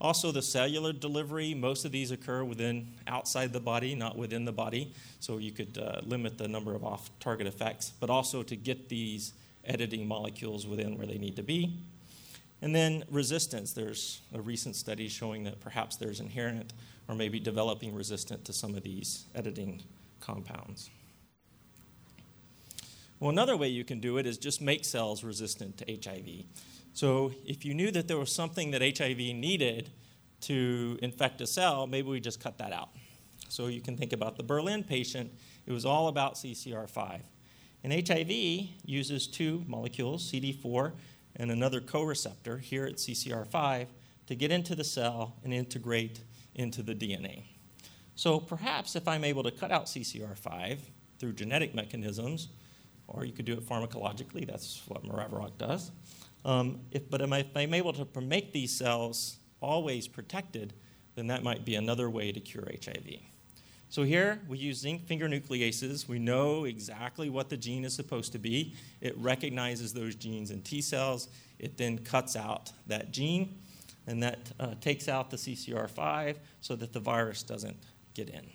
Also, 0.00 0.32
the 0.32 0.40
cellular 0.40 0.94
delivery, 0.94 1.52
most 1.52 1.84
of 1.84 1.92
these 1.92 2.10
occur 2.10 2.42
within 2.42 2.94
outside 3.06 3.52
the 3.52 3.60
body, 3.60 3.94
not 3.94 4.16
within 4.16 4.46
the 4.46 4.52
body. 4.52 4.92
So 5.20 5.36
you 5.36 5.52
could 5.52 5.76
uh, 5.76 6.00
limit 6.04 6.38
the 6.38 6.48
number 6.48 6.74
of 6.74 6.84
off 6.84 7.10
target 7.20 7.46
effects, 7.46 7.92
but 8.00 8.08
also 8.08 8.42
to 8.42 8.56
get 8.56 8.88
these 8.88 9.34
editing 9.64 10.08
molecules 10.08 10.66
within 10.66 10.96
where 10.96 11.06
they 11.06 11.18
need 11.18 11.36
to 11.36 11.42
be. 11.42 11.76
And 12.62 12.74
then 12.74 13.04
resistance. 13.10 13.72
There's 13.72 14.22
a 14.34 14.40
recent 14.40 14.74
study 14.76 15.08
showing 15.08 15.44
that 15.44 15.60
perhaps 15.60 15.96
there's 15.96 16.20
inherent 16.20 16.72
or 17.08 17.14
maybe 17.14 17.38
developing 17.40 17.94
resistant 17.94 18.44
to 18.46 18.52
some 18.54 18.74
of 18.74 18.82
these 18.82 19.24
editing 19.34 19.82
compounds. 20.20 20.88
Well, 23.20 23.28
another 23.30 23.54
way 23.54 23.68
you 23.68 23.84
can 23.84 24.00
do 24.00 24.16
it 24.16 24.26
is 24.26 24.38
just 24.38 24.62
make 24.62 24.84
cells 24.84 25.22
resistant 25.22 25.76
to 25.78 25.84
HIV. 26.02 26.46
So 26.94 27.32
if 27.44 27.66
you 27.66 27.74
knew 27.74 27.90
that 27.90 28.08
there 28.08 28.18
was 28.18 28.32
something 28.32 28.70
that 28.70 28.80
HIV 28.80 29.18
needed 29.18 29.90
to 30.42 30.98
infect 31.02 31.42
a 31.42 31.46
cell, 31.46 31.86
maybe 31.86 32.08
we 32.08 32.18
just 32.18 32.42
cut 32.42 32.56
that 32.58 32.72
out. 32.72 32.88
So 33.50 33.66
you 33.66 33.82
can 33.82 33.98
think 33.98 34.14
about 34.14 34.36
the 34.36 34.42
Berlin 34.42 34.82
patient, 34.82 35.30
it 35.66 35.72
was 35.72 35.84
all 35.84 36.08
about 36.08 36.36
CCR5. 36.36 37.20
And 37.84 38.08
HIV 38.08 38.30
uses 38.84 39.26
two 39.26 39.64
molecules, 39.66 40.30
CD4 40.32 40.92
and 41.36 41.50
another 41.50 41.80
co-receptor 41.80 42.58
here 42.58 42.86
at 42.86 42.96
CCR5 42.96 43.86
to 44.26 44.34
get 44.34 44.50
into 44.50 44.74
the 44.74 44.84
cell 44.84 45.36
and 45.44 45.52
integrate 45.52 46.20
into 46.54 46.82
the 46.82 46.94
DNA. 46.94 47.44
So 48.14 48.40
perhaps 48.40 48.96
if 48.96 49.06
I'm 49.06 49.24
able 49.24 49.42
to 49.42 49.50
cut 49.50 49.70
out 49.70 49.86
CCR5 49.86 50.78
through 51.18 51.32
genetic 51.34 51.74
mechanisms, 51.74 52.48
or 53.10 53.24
you 53.24 53.32
could 53.32 53.44
do 53.44 53.52
it 53.54 53.66
pharmacologically, 53.68 54.46
that's 54.46 54.82
what 54.86 55.04
Maraviroc 55.04 55.58
does. 55.58 55.90
Um, 56.44 56.80
if, 56.90 57.08
but 57.10 57.20
if 57.20 57.56
I'm 57.56 57.74
able 57.74 57.92
to 57.92 58.20
make 58.20 58.52
these 58.52 58.72
cells 58.72 59.36
always 59.60 60.08
protected, 60.08 60.72
then 61.14 61.26
that 61.26 61.42
might 61.42 61.64
be 61.64 61.74
another 61.74 62.08
way 62.08 62.32
to 62.32 62.40
cure 62.40 62.68
HIV. 62.84 63.20
So 63.90 64.04
here 64.04 64.40
we 64.48 64.56
use 64.56 64.78
zinc 64.78 65.04
finger 65.06 65.28
nucleases. 65.28 66.06
We 66.06 66.20
know 66.20 66.64
exactly 66.64 67.28
what 67.28 67.48
the 67.48 67.56
gene 67.56 67.84
is 67.84 67.92
supposed 67.92 68.32
to 68.32 68.38
be. 68.38 68.74
It 69.00 69.18
recognizes 69.18 69.92
those 69.92 70.14
genes 70.14 70.52
in 70.52 70.62
T 70.62 70.80
cells. 70.80 71.28
It 71.58 71.76
then 71.76 71.98
cuts 71.98 72.36
out 72.36 72.70
that 72.86 73.10
gene, 73.10 73.58
and 74.06 74.22
that 74.22 74.52
uh, 74.60 74.74
takes 74.80 75.08
out 75.08 75.30
the 75.30 75.36
CCR5 75.36 76.36
so 76.60 76.76
that 76.76 76.92
the 76.92 77.00
virus 77.00 77.42
doesn't 77.42 77.76
get 78.14 78.30
in. 78.30 78.46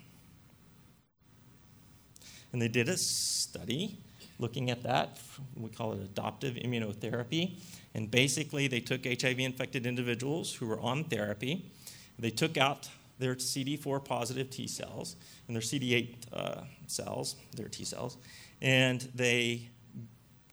And 2.52 2.62
they 2.62 2.68
did 2.68 2.88
a 2.88 2.96
study 2.96 3.98
looking 4.38 4.70
at 4.70 4.82
that. 4.82 5.18
We 5.56 5.70
call 5.70 5.92
it 5.92 6.00
adoptive 6.00 6.54
immunotherapy. 6.54 7.58
And 7.94 8.10
basically, 8.10 8.68
they 8.68 8.80
took 8.80 9.04
HIV 9.04 9.38
infected 9.38 9.86
individuals 9.86 10.54
who 10.54 10.66
were 10.66 10.80
on 10.80 11.04
therapy, 11.04 11.70
they 12.18 12.30
took 12.30 12.56
out 12.56 12.88
their 13.18 13.34
CD4 13.34 14.04
positive 14.04 14.50
T 14.50 14.66
cells 14.66 15.16
and 15.46 15.56
their 15.56 15.62
CD8 15.62 16.14
uh, 16.32 16.60
cells, 16.86 17.36
their 17.54 17.68
T 17.68 17.84
cells, 17.84 18.18
and 18.60 19.08
they 19.14 19.68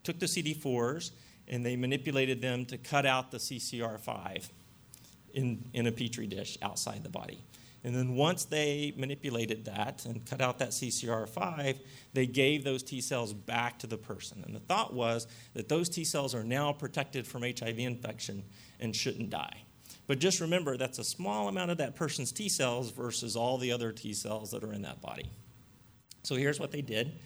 took 0.04 0.20
the 0.20 0.26
CD4s 0.26 1.12
and 1.48 1.66
they 1.66 1.76
manipulated 1.76 2.42
them 2.42 2.66
to 2.66 2.78
cut 2.78 3.06
out 3.06 3.32
the 3.32 3.38
CCR5 3.38 4.50
in, 5.34 5.64
in 5.74 5.88
a 5.88 5.92
petri 5.92 6.28
dish 6.28 6.58
outside 6.62 7.04
the 7.04 7.10
body. 7.10 7.40
And 7.84 7.94
then 7.94 8.16
once 8.16 8.46
they 8.46 8.94
manipulated 8.96 9.66
that 9.66 10.06
and 10.06 10.26
cut 10.26 10.40
out 10.40 10.60
that 10.60 10.70
CCR5, 10.70 11.80
they 12.14 12.26
gave 12.26 12.64
those 12.64 12.82
T 12.82 13.02
cells 13.02 13.34
back 13.34 13.80
to 13.80 13.88
the 13.88 13.98
person. 13.98 14.42
And 14.46 14.56
the 14.56 14.60
thought 14.60 14.94
was 14.94 15.28
that 15.54 15.68
those 15.68 15.90
T 15.90 16.06
cells 16.06 16.34
are 16.34 16.46
now 16.46 16.72
protected 16.72 17.28
from 17.28 17.44
HIV 17.44 17.80
infection 17.80 18.44
and 18.80 18.96
shouldn't 18.96 19.30
die. 19.30 19.64
But 20.08 20.20
just 20.20 20.40
remember, 20.40 20.78
that's 20.78 21.00
a 21.00 21.04
small 21.04 21.50
amount 21.50 21.72
of 21.72 21.78
that 21.78 21.96
person's 21.96 22.32
T 22.32 22.48
cells 22.48 22.92
versus 22.92 23.36
all 23.36 23.58
the 23.58 23.72
other 23.72 23.92
T 23.92 24.14
cells 24.14 24.52
that 24.52 24.64
are 24.64 24.74
in 24.74 24.84
that 24.84 25.02
body. 25.02 25.30
So 26.24 26.36
here's 26.36 26.60
what 26.60 26.72
they 26.72 26.82
did. 26.82 27.20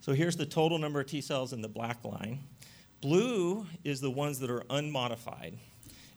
So 0.00 0.12
here's 0.12 0.36
the 0.36 0.46
total 0.46 0.78
number 0.78 1.00
of 1.00 1.06
T 1.06 1.20
cells 1.20 1.52
in 1.52 1.62
the 1.62 1.68
black 1.68 2.04
line. 2.04 2.44
Blue 3.00 3.66
is 3.84 4.00
the 4.00 4.10
ones 4.10 4.38
that 4.38 4.50
are 4.50 4.62
unmodified. 4.70 5.58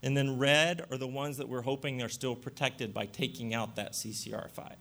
And 0.01 0.15
then 0.15 0.37
red 0.37 0.85
are 0.91 0.97
the 0.97 1.07
ones 1.07 1.37
that 1.37 1.49
we're 1.49 1.61
hoping 1.61 2.01
are 2.01 2.09
still 2.09 2.35
protected 2.35 2.93
by 2.93 3.05
taking 3.05 3.53
out 3.53 3.75
that 3.75 3.93
CCR5. 3.93 4.75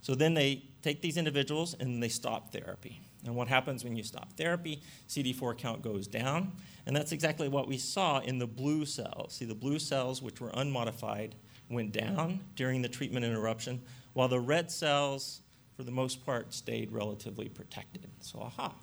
So 0.00 0.14
then 0.14 0.34
they 0.34 0.64
take 0.82 1.02
these 1.02 1.16
individuals 1.16 1.74
and 1.78 2.02
they 2.02 2.08
stop 2.08 2.52
therapy. 2.52 3.00
And 3.26 3.36
what 3.36 3.48
happens 3.48 3.84
when 3.84 3.96
you 3.96 4.02
stop 4.02 4.32
therapy? 4.32 4.82
CD4 5.08 5.58
count 5.58 5.82
goes 5.82 6.06
down. 6.06 6.52
And 6.86 6.96
that's 6.96 7.12
exactly 7.12 7.48
what 7.48 7.68
we 7.68 7.76
saw 7.76 8.20
in 8.20 8.38
the 8.38 8.46
blue 8.46 8.86
cells. 8.86 9.34
See, 9.34 9.44
the 9.44 9.54
blue 9.54 9.78
cells, 9.78 10.22
which 10.22 10.40
were 10.40 10.50
unmodified, 10.54 11.34
went 11.68 11.92
down 11.92 12.40
during 12.56 12.80
the 12.82 12.88
treatment 12.88 13.24
interruption, 13.24 13.82
while 14.14 14.28
the 14.28 14.40
red 14.40 14.70
cells, 14.70 15.42
for 15.76 15.82
the 15.84 15.92
most 15.92 16.24
part, 16.24 16.52
stayed 16.54 16.90
relatively 16.90 17.48
protected. 17.48 18.08
So, 18.20 18.40
aha, 18.40 18.74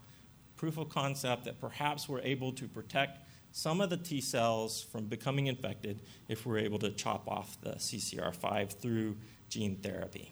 proof 0.55 0.77
of 0.77 0.89
concept 0.89 1.45
that 1.45 1.59
perhaps 1.59 2.07
we're 2.07 2.21
able 2.21 2.53
to 2.53 2.67
protect 2.67 3.26
some 3.57 3.81
of 3.81 3.89
the 3.89 3.97
T 3.97 4.21
cells 4.21 4.83
from 4.83 5.05
becoming 5.05 5.47
infected 5.47 5.99
if 6.27 6.45
we're 6.45 6.59
able 6.59 6.77
to 6.77 6.91
chop 6.91 7.27
off 7.27 7.59
the 7.61 7.71
CCR5 7.71 8.73
through 8.73 9.17
gene 9.49 9.77
therapy. 9.77 10.31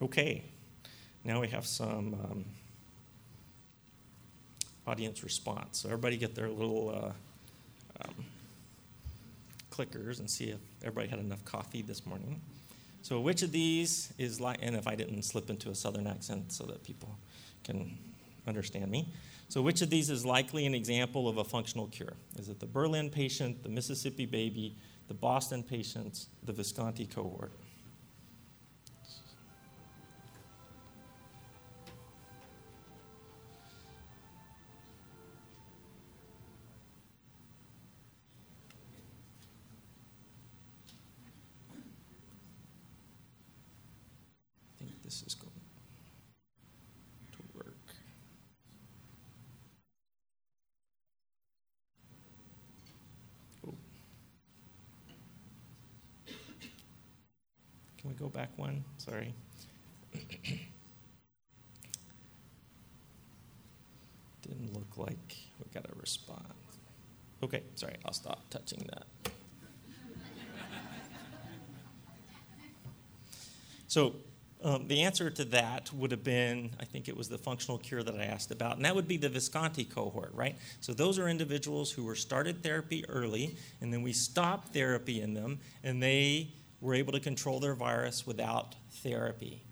Okay, 0.00 0.44
now 1.24 1.40
we 1.40 1.48
have 1.48 1.66
some 1.66 2.14
um, 2.14 2.44
audience 4.86 5.24
response. 5.24 5.78
So 5.80 5.88
everybody 5.88 6.16
get 6.16 6.36
their 6.36 6.48
little 6.48 6.90
uh, 8.00 8.04
um, 8.04 8.24
clickers 9.72 10.20
and 10.20 10.30
see 10.30 10.50
if 10.50 10.60
everybody 10.82 11.08
had 11.08 11.18
enough 11.18 11.44
coffee 11.44 11.82
this 11.82 12.06
morning. 12.06 12.40
So 13.02 13.18
which 13.18 13.42
of 13.42 13.50
these 13.50 14.12
is 14.16 14.40
like, 14.40 14.60
and 14.62 14.76
if 14.76 14.86
I 14.86 14.94
didn't 14.94 15.22
slip 15.22 15.50
into 15.50 15.70
a 15.70 15.74
southern 15.74 16.06
accent 16.06 16.52
so 16.52 16.62
that 16.66 16.84
people 16.84 17.18
can 17.64 17.98
understand 18.46 18.92
me. 18.92 19.08
So 19.48 19.62
which 19.62 19.80
of 19.80 19.88
these 19.88 20.10
is 20.10 20.26
likely 20.26 20.66
an 20.66 20.74
example 20.74 21.26
of 21.26 21.38
a 21.38 21.44
functional 21.44 21.86
cure? 21.88 22.12
Is 22.38 22.50
it 22.50 22.60
the 22.60 22.66
Berlin 22.66 23.08
patient, 23.08 23.62
the 23.62 23.70
Mississippi 23.70 24.26
baby, 24.26 24.76
the 25.08 25.14
Boston 25.14 25.62
patients, 25.62 26.28
the 26.42 26.52
Visconti 26.52 27.06
cohort? 27.06 27.52
Look 64.88 65.08
like 65.08 65.36
we 65.58 65.70
got 65.72 65.86
a 65.86 65.98
response. 65.98 66.42
Okay, 67.42 67.62
sorry, 67.74 67.96
I'll 68.04 68.12
stop 68.12 68.48
touching 68.50 68.88
that. 68.90 69.32
So 73.88 74.16
um, 74.62 74.86
the 74.86 75.02
answer 75.02 75.30
to 75.30 75.44
that 75.46 75.90
would 75.94 76.10
have 76.10 76.22
been, 76.22 76.70
I 76.78 76.84
think 76.84 77.08
it 77.08 77.16
was 77.16 77.28
the 77.28 77.38
functional 77.38 77.78
cure 77.78 78.02
that 78.02 78.14
I 78.14 78.24
asked 78.24 78.50
about, 78.50 78.76
and 78.76 78.84
that 78.84 78.94
would 78.94 79.08
be 79.08 79.16
the 79.16 79.30
Visconti 79.30 79.84
cohort, 79.84 80.30
right? 80.34 80.56
So 80.80 80.92
those 80.92 81.18
are 81.18 81.28
individuals 81.28 81.90
who 81.90 82.04
were 82.04 82.14
started 82.14 82.62
therapy 82.62 83.04
early, 83.08 83.56
and 83.80 83.92
then 83.92 84.02
we 84.02 84.12
stopped 84.12 84.74
therapy 84.74 85.22
in 85.22 85.32
them, 85.32 85.60
and 85.82 86.02
they 86.02 86.52
were 86.80 86.94
able 86.94 87.12
to 87.12 87.20
control 87.20 87.60
their 87.60 87.74
virus 87.74 88.26
without 88.26 88.74
therapy. 89.02 89.62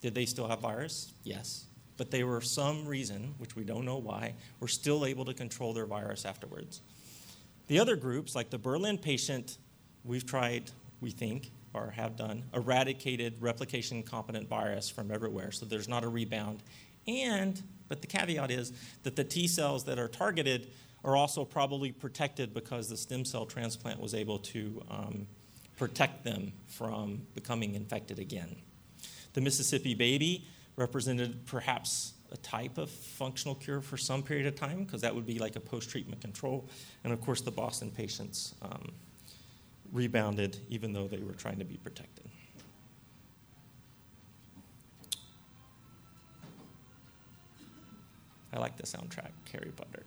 Did 0.00 0.14
they 0.14 0.24
still 0.24 0.48
have 0.48 0.60
virus? 0.60 1.12
Yes. 1.22 1.66
But 1.96 2.10
they 2.10 2.24
were 2.24 2.40
some 2.40 2.86
reason, 2.86 3.34
which 3.38 3.56
we 3.56 3.64
don't 3.64 3.84
know 3.84 3.96
why, 3.96 4.34
were 4.60 4.68
still 4.68 5.06
able 5.06 5.24
to 5.24 5.34
control 5.34 5.72
their 5.72 5.86
virus 5.86 6.24
afterwards. 6.24 6.82
The 7.68 7.78
other 7.78 7.96
groups, 7.96 8.34
like 8.34 8.50
the 8.50 8.58
Berlin 8.58 8.98
patient, 8.98 9.58
we've 10.04 10.26
tried, 10.26 10.70
we 11.00 11.10
think, 11.10 11.50
or 11.74 11.90
have 11.90 12.16
done, 12.16 12.44
eradicated 12.54 13.40
replication 13.40 14.02
competent 14.02 14.48
virus 14.48 14.88
from 14.88 15.10
everywhere, 15.10 15.50
so 15.50 15.66
there's 15.66 15.88
not 15.88 16.04
a 16.04 16.08
rebound. 16.08 16.62
And, 17.06 17.62
but 17.88 18.00
the 18.00 18.06
caveat 18.06 18.50
is 18.50 18.72
that 19.02 19.16
the 19.16 19.24
T 19.24 19.46
cells 19.46 19.84
that 19.84 19.98
are 19.98 20.08
targeted 20.08 20.68
are 21.04 21.16
also 21.16 21.44
probably 21.44 21.92
protected 21.92 22.52
because 22.54 22.88
the 22.88 22.96
stem 22.96 23.24
cell 23.24 23.46
transplant 23.46 24.00
was 24.00 24.14
able 24.14 24.38
to 24.40 24.82
um, 24.90 25.26
protect 25.76 26.24
them 26.24 26.52
from 26.66 27.22
becoming 27.34 27.74
infected 27.74 28.18
again. 28.18 28.56
The 29.34 29.40
Mississippi 29.40 29.94
baby 29.94 30.46
represented 30.76 31.44
perhaps 31.46 32.12
a 32.32 32.36
type 32.38 32.78
of 32.78 32.90
functional 32.90 33.54
cure 33.54 33.80
for 33.80 33.96
some 33.96 34.22
period 34.22 34.46
of 34.46 34.54
time 34.54 34.84
because 34.84 35.00
that 35.00 35.14
would 35.14 35.26
be 35.26 35.38
like 35.38 35.56
a 35.56 35.60
post 35.60 35.90
treatment 35.90 36.20
control. 36.20 36.68
And 37.04 37.12
of 37.12 37.20
course, 37.20 37.40
the 37.40 37.50
Boston 37.50 37.90
patients 37.90 38.54
um, 38.62 38.92
rebounded 39.92 40.58
even 40.68 40.92
though 40.92 41.06
they 41.06 41.18
were 41.18 41.32
trying 41.32 41.58
to 41.58 41.64
be 41.64 41.76
protected. 41.76 42.24
I 48.52 48.58
like 48.58 48.76
the 48.76 48.84
soundtrack, 48.84 49.32
Harry 49.52 49.70
Potter. 49.76 50.02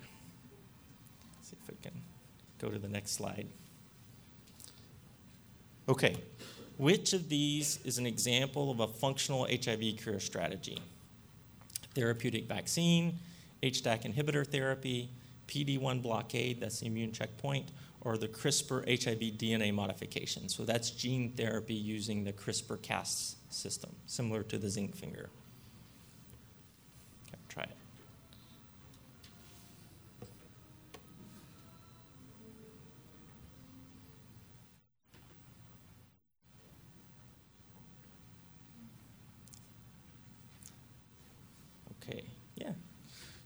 see 1.42 1.56
if 1.62 1.70
we 1.70 1.76
can 1.84 2.02
go 2.60 2.70
to 2.70 2.80
the 2.80 2.88
next 2.88 3.12
slide. 3.12 3.48
Okay, 5.88 6.16
which 6.80 7.12
of 7.12 7.28
these 7.28 7.78
is 7.84 7.98
an 7.98 8.06
example 8.06 8.72
of 8.72 8.80
a 8.80 8.88
functional 8.88 9.46
HIV 9.46 9.98
cure 9.98 10.20
strategy? 10.22 10.82
Therapeutic 11.94 12.48
vaccine, 12.48 13.20
HDAC 13.62 14.14
inhibitor 14.14 14.48
therapy, 14.48 15.10
PD1 15.50 16.02
blockade, 16.02 16.62
that's 16.62 16.80
the 16.80 16.86
immune 16.86 17.12
checkpoint, 17.12 17.74
or 18.00 18.18
the 18.18 18.30
CRISPR 18.30 18.88
HIV 18.88 19.38
DNA 19.38 19.74
modification. 19.74 20.48
So 20.48 20.64
that's 20.64 20.92
gene 20.92 21.34
therapy 21.34 21.74
using 21.74 22.24
the 22.24 22.32
CRISPR 22.32 22.82
Cas 22.82 23.36
system, 23.50 23.94
similar 24.06 24.42
to 24.44 24.58
the 24.58 24.70
zinc 24.70 24.96
finger. 24.96 25.30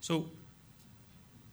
So, 0.04 0.26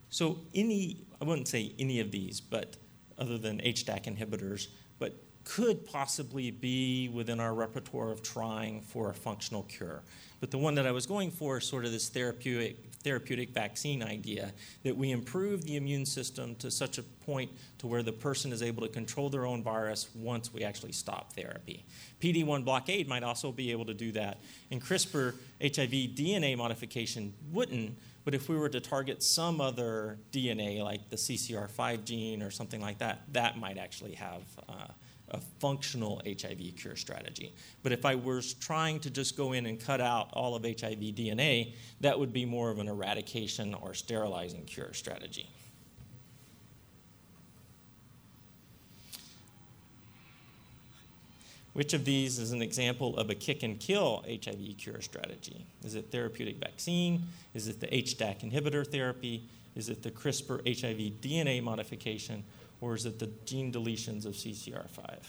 so 0.09 0.39
any, 0.53 0.97
I 1.21 1.23
wouldn't 1.23 1.47
say 1.47 1.71
any 1.79 2.01
of 2.01 2.11
these, 2.11 2.41
but 2.41 2.75
other 3.17 3.37
than 3.37 3.59
HDAC 3.59 4.13
inhibitors, 4.13 4.67
but 4.99 5.13
could 5.45 5.85
possibly 5.85 6.51
be 6.51 7.07
within 7.07 7.39
our 7.39 7.53
repertoire 7.53 8.11
of 8.11 8.21
trying 8.21 8.81
for 8.81 9.09
a 9.09 9.13
functional 9.13 9.63
cure. 9.63 10.03
But 10.41 10.51
the 10.51 10.57
one 10.57 10.75
that 10.75 10.85
I 10.85 10.91
was 10.91 11.05
going 11.05 11.31
for 11.31 11.59
is 11.59 11.65
sort 11.65 11.85
of 11.85 11.93
this 11.93 12.09
therapeutic, 12.09 12.75
therapeutic 12.95 13.51
vaccine 13.51 14.03
idea 14.03 14.51
that 14.83 14.97
we 14.97 15.11
improve 15.11 15.63
the 15.63 15.77
immune 15.77 16.05
system 16.05 16.55
to 16.55 16.69
such 16.69 16.97
a 16.97 17.03
point 17.03 17.49
to 17.77 17.87
where 17.87 18.03
the 18.03 18.11
person 18.11 18.51
is 18.51 18.61
able 18.61 18.85
to 18.85 18.91
control 18.91 19.29
their 19.29 19.45
own 19.45 19.63
virus 19.63 20.09
once 20.13 20.53
we 20.53 20.65
actually 20.65 20.91
stop 20.91 21.31
therapy. 21.31 21.85
PD1 22.21 22.65
blockade 22.65 23.07
might 23.07 23.23
also 23.23 23.49
be 23.49 23.71
able 23.71 23.85
to 23.85 23.93
do 23.93 24.11
that. 24.11 24.39
And 24.71 24.81
CRISPR 24.81 25.35
HIV 25.61 26.15
DNA 26.17 26.57
modification 26.57 27.33
wouldn't, 27.51 27.97
but 28.23 28.33
if 28.33 28.49
we 28.49 28.55
were 28.55 28.69
to 28.69 28.79
target 28.79 29.23
some 29.23 29.59
other 29.59 30.19
DNA, 30.31 30.83
like 30.83 31.09
the 31.09 31.15
CCR5 31.15 32.03
gene 32.03 32.41
or 32.41 32.51
something 32.51 32.81
like 32.81 32.99
that, 32.99 33.23
that 33.33 33.57
might 33.57 33.77
actually 33.77 34.13
have 34.13 34.43
uh, 34.69 34.87
a 35.31 35.39
functional 35.59 36.21
HIV 36.25 36.75
cure 36.77 36.95
strategy. 36.95 37.53
But 37.83 37.91
if 37.91 38.05
I 38.05 38.15
was 38.15 38.53
trying 38.53 38.99
to 39.01 39.09
just 39.09 39.37
go 39.37 39.53
in 39.53 39.65
and 39.65 39.79
cut 39.79 40.01
out 40.01 40.29
all 40.33 40.55
of 40.55 40.63
HIV 40.63 40.99
DNA, 40.99 41.73
that 42.01 42.19
would 42.19 42.33
be 42.33 42.45
more 42.45 42.69
of 42.69 42.79
an 42.79 42.87
eradication 42.87 43.73
or 43.73 43.93
sterilizing 43.93 44.65
cure 44.65 44.93
strategy. 44.93 45.49
Which 51.73 51.93
of 51.93 52.03
these 52.03 52.37
is 52.37 52.51
an 52.51 52.61
example 52.61 53.15
of 53.17 53.29
a 53.29 53.35
kick 53.35 53.63
and 53.63 53.79
kill 53.79 54.25
HIV 54.27 54.77
cure 54.77 55.01
strategy? 55.01 55.65
Is 55.83 55.95
it 55.95 56.11
therapeutic 56.11 56.57
vaccine? 56.57 57.23
Is 57.53 57.67
it 57.67 57.79
the 57.79 57.87
HDAC 57.87 58.51
inhibitor 58.51 58.85
therapy? 58.85 59.43
Is 59.75 59.87
it 59.87 60.03
the 60.03 60.11
CRISPR 60.11 60.59
HIV 60.65 61.21
DNA 61.21 61.63
modification? 61.63 62.43
Or 62.81 62.95
is 62.95 63.05
it 63.05 63.19
the 63.19 63.29
gene 63.45 63.71
deletions 63.71 64.25
of 64.25 64.33
CCR5? 64.33 65.19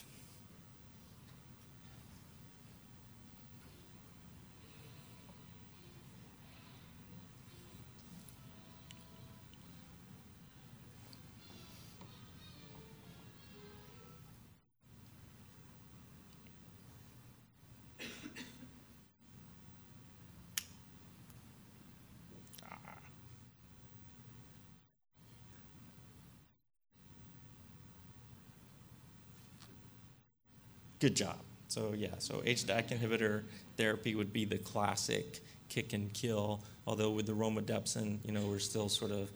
Good 31.03 31.17
job. 31.17 31.41
So 31.67 31.95
yeah, 31.97 32.15
so 32.19 32.43
HDAC 32.47 32.97
inhibitor 32.97 33.43
therapy 33.77 34.15
would 34.15 34.33
be 34.33 34.45
the 34.45 34.59
classic 34.59 35.41
kick 35.69 35.95
and 35.95 36.13
kill. 36.13 36.63
Although 36.87 37.11
with 37.11 37.27
the 37.27 37.33
romidepsin, 37.33 38.25
you 38.25 38.31
know, 38.31 38.43
we're 38.43 38.61
still 38.61 38.89
sort 38.89 39.11
of 39.11 39.29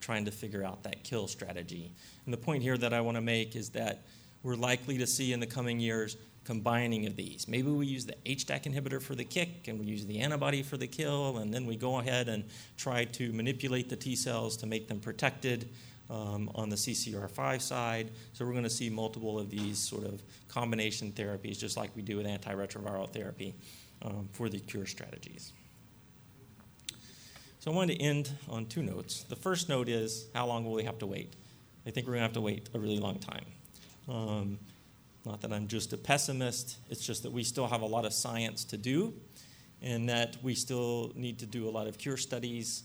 trying 0.00 0.24
to 0.26 0.30
figure 0.30 0.62
out 0.62 0.84
that 0.84 1.02
kill 1.02 1.26
strategy. 1.26 1.90
And 2.24 2.32
the 2.32 2.38
point 2.38 2.62
here 2.62 2.78
that 2.78 2.92
I 2.92 3.00
want 3.00 3.16
to 3.16 3.20
make 3.20 3.56
is 3.56 3.70
that 3.70 4.02
we're 4.44 4.54
likely 4.54 4.96
to 4.98 5.08
see 5.08 5.32
in 5.32 5.40
the 5.40 5.46
coming 5.46 5.80
years 5.80 6.16
combining 6.44 7.06
of 7.06 7.16
these. 7.16 7.48
Maybe 7.48 7.68
we 7.68 7.88
use 7.88 8.06
the 8.06 8.14
HDAC 8.24 8.72
inhibitor 8.72 9.02
for 9.02 9.16
the 9.16 9.24
kick 9.24 9.66
and 9.66 9.80
we 9.80 9.86
use 9.86 10.06
the 10.06 10.20
antibody 10.20 10.62
for 10.62 10.76
the 10.76 10.86
kill, 10.86 11.38
and 11.38 11.52
then 11.52 11.66
we 11.66 11.74
go 11.74 11.98
ahead 11.98 12.28
and 12.28 12.44
try 12.76 13.06
to 13.06 13.32
manipulate 13.32 13.88
the 13.88 13.96
T 13.96 14.14
cells 14.14 14.56
to 14.58 14.66
make 14.66 14.86
them 14.86 15.00
protected 15.00 15.68
um, 16.10 16.50
on 16.54 16.68
the 16.68 16.76
CCR5 16.76 17.60
side. 17.60 18.10
So 18.32 18.44
we're 18.44 18.52
going 18.52 18.64
to 18.64 18.70
see 18.70 18.90
multiple 18.90 19.38
of 19.38 19.50
these 19.50 19.78
sort 19.78 20.04
of 20.04 20.22
combination 20.48 21.12
therapies, 21.12 21.58
just 21.58 21.76
like 21.76 21.94
we 21.94 22.02
do 22.02 22.16
with 22.16 22.26
antiretroviral 22.26 23.12
therapy 23.12 23.54
um, 24.02 24.28
for 24.32 24.48
the 24.48 24.58
cure 24.58 24.86
strategies. 24.86 25.52
So 27.60 27.72
I 27.72 27.74
wanted 27.74 27.98
to 27.98 28.02
end 28.02 28.30
on 28.48 28.66
two 28.66 28.82
notes. 28.82 29.24
The 29.24 29.36
first 29.36 29.68
note 29.68 29.88
is 29.88 30.26
how 30.34 30.46
long 30.46 30.64
will 30.64 30.74
we 30.74 30.84
have 30.84 30.98
to 30.98 31.06
wait? 31.06 31.34
I 31.86 31.90
think 31.90 32.06
we're 32.06 32.14
going 32.14 32.20
to 32.20 32.26
have 32.26 32.32
to 32.34 32.40
wait 32.40 32.68
a 32.74 32.78
really 32.78 32.98
long 32.98 33.18
time. 33.18 33.44
Um, 34.08 34.58
not 35.26 35.40
that 35.42 35.52
I'm 35.52 35.66
just 35.66 35.92
a 35.92 35.96
pessimist, 35.96 36.78
it's 36.88 37.04
just 37.04 37.22
that 37.24 37.32
we 37.32 37.42
still 37.42 37.66
have 37.66 37.82
a 37.82 37.86
lot 37.86 38.04
of 38.04 38.12
science 38.14 38.64
to 38.66 38.76
do, 38.76 39.12
and 39.82 40.08
that 40.08 40.36
we 40.42 40.54
still 40.54 41.12
need 41.14 41.38
to 41.40 41.46
do 41.46 41.68
a 41.68 41.70
lot 41.70 41.86
of 41.86 41.98
cure 41.98 42.16
studies 42.16 42.84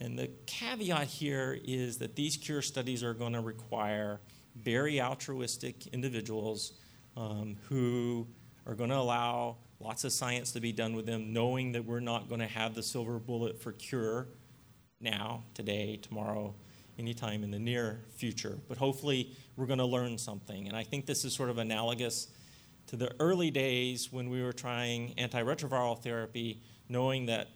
and 0.00 0.18
the 0.18 0.30
caveat 0.46 1.06
here 1.06 1.58
is 1.62 1.98
that 1.98 2.16
these 2.16 2.36
cure 2.36 2.62
studies 2.62 3.04
are 3.04 3.14
going 3.14 3.34
to 3.34 3.40
require 3.40 4.20
very 4.56 5.00
altruistic 5.00 5.86
individuals 5.88 6.72
um, 7.16 7.56
who 7.68 8.26
are 8.66 8.74
going 8.74 8.90
to 8.90 8.96
allow 8.96 9.58
lots 9.78 10.04
of 10.04 10.12
science 10.12 10.52
to 10.52 10.60
be 10.60 10.72
done 10.72 10.94
with 10.94 11.06
them, 11.06 11.32
knowing 11.32 11.72
that 11.72 11.84
we're 11.84 12.00
not 12.00 12.28
going 12.28 12.40
to 12.40 12.46
have 12.46 12.74
the 12.74 12.82
silver 12.82 13.18
bullet 13.18 13.60
for 13.60 13.72
cure 13.72 14.28
now, 15.00 15.44
today, 15.54 15.98
tomorrow, 16.00 16.54
anytime 16.98 17.42
in 17.42 17.50
the 17.50 17.58
near 17.58 18.00
future. 18.16 18.58
But 18.68 18.78
hopefully, 18.78 19.34
we're 19.56 19.66
going 19.66 19.78
to 19.78 19.86
learn 19.86 20.18
something. 20.18 20.68
And 20.68 20.76
I 20.76 20.82
think 20.82 21.06
this 21.06 21.24
is 21.24 21.34
sort 21.34 21.50
of 21.50 21.58
analogous 21.58 22.28
to 22.88 22.96
the 22.96 23.12
early 23.20 23.50
days 23.50 24.12
when 24.12 24.30
we 24.30 24.42
were 24.42 24.52
trying 24.52 25.14
antiretroviral 25.16 26.02
therapy, 26.02 26.60
knowing 26.88 27.26
that 27.26 27.48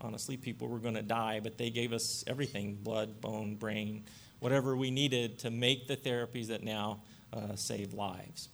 honestly, 0.00 0.36
people 0.36 0.68
were 0.68 0.78
going 0.78 0.94
to 0.94 1.02
die, 1.02 1.40
but 1.42 1.58
they 1.58 1.70
gave 1.70 1.92
us 1.92 2.24
everything 2.26 2.78
blood, 2.82 3.20
bone, 3.20 3.56
brain, 3.56 4.04
whatever 4.40 4.76
we 4.76 4.90
needed 4.90 5.38
to 5.40 5.50
make 5.50 5.88
the 5.88 5.96
therapies 5.96 6.48
that 6.48 6.62
now 6.62 7.00
uh, 7.32 7.54
save 7.54 7.94
lives. 7.94 8.48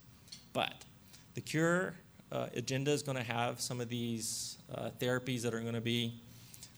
But 0.52 0.85
the 1.35 1.40
cure 1.40 1.94
uh, 2.31 2.46
agenda 2.55 2.90
is 2.90 3.02
going 3.02 3.18
to 3.18 3.24
have 3.24 3.61
some 3.61 3.81
of 3.81 3.88
these 3.88 4.59
uh, 4.74 4.90
therapies 4.98 5.42
that 5.42 5.55
are 5.55 5.61
going 5.61 5.74
to 5.74 5.81
be 5.81 6.20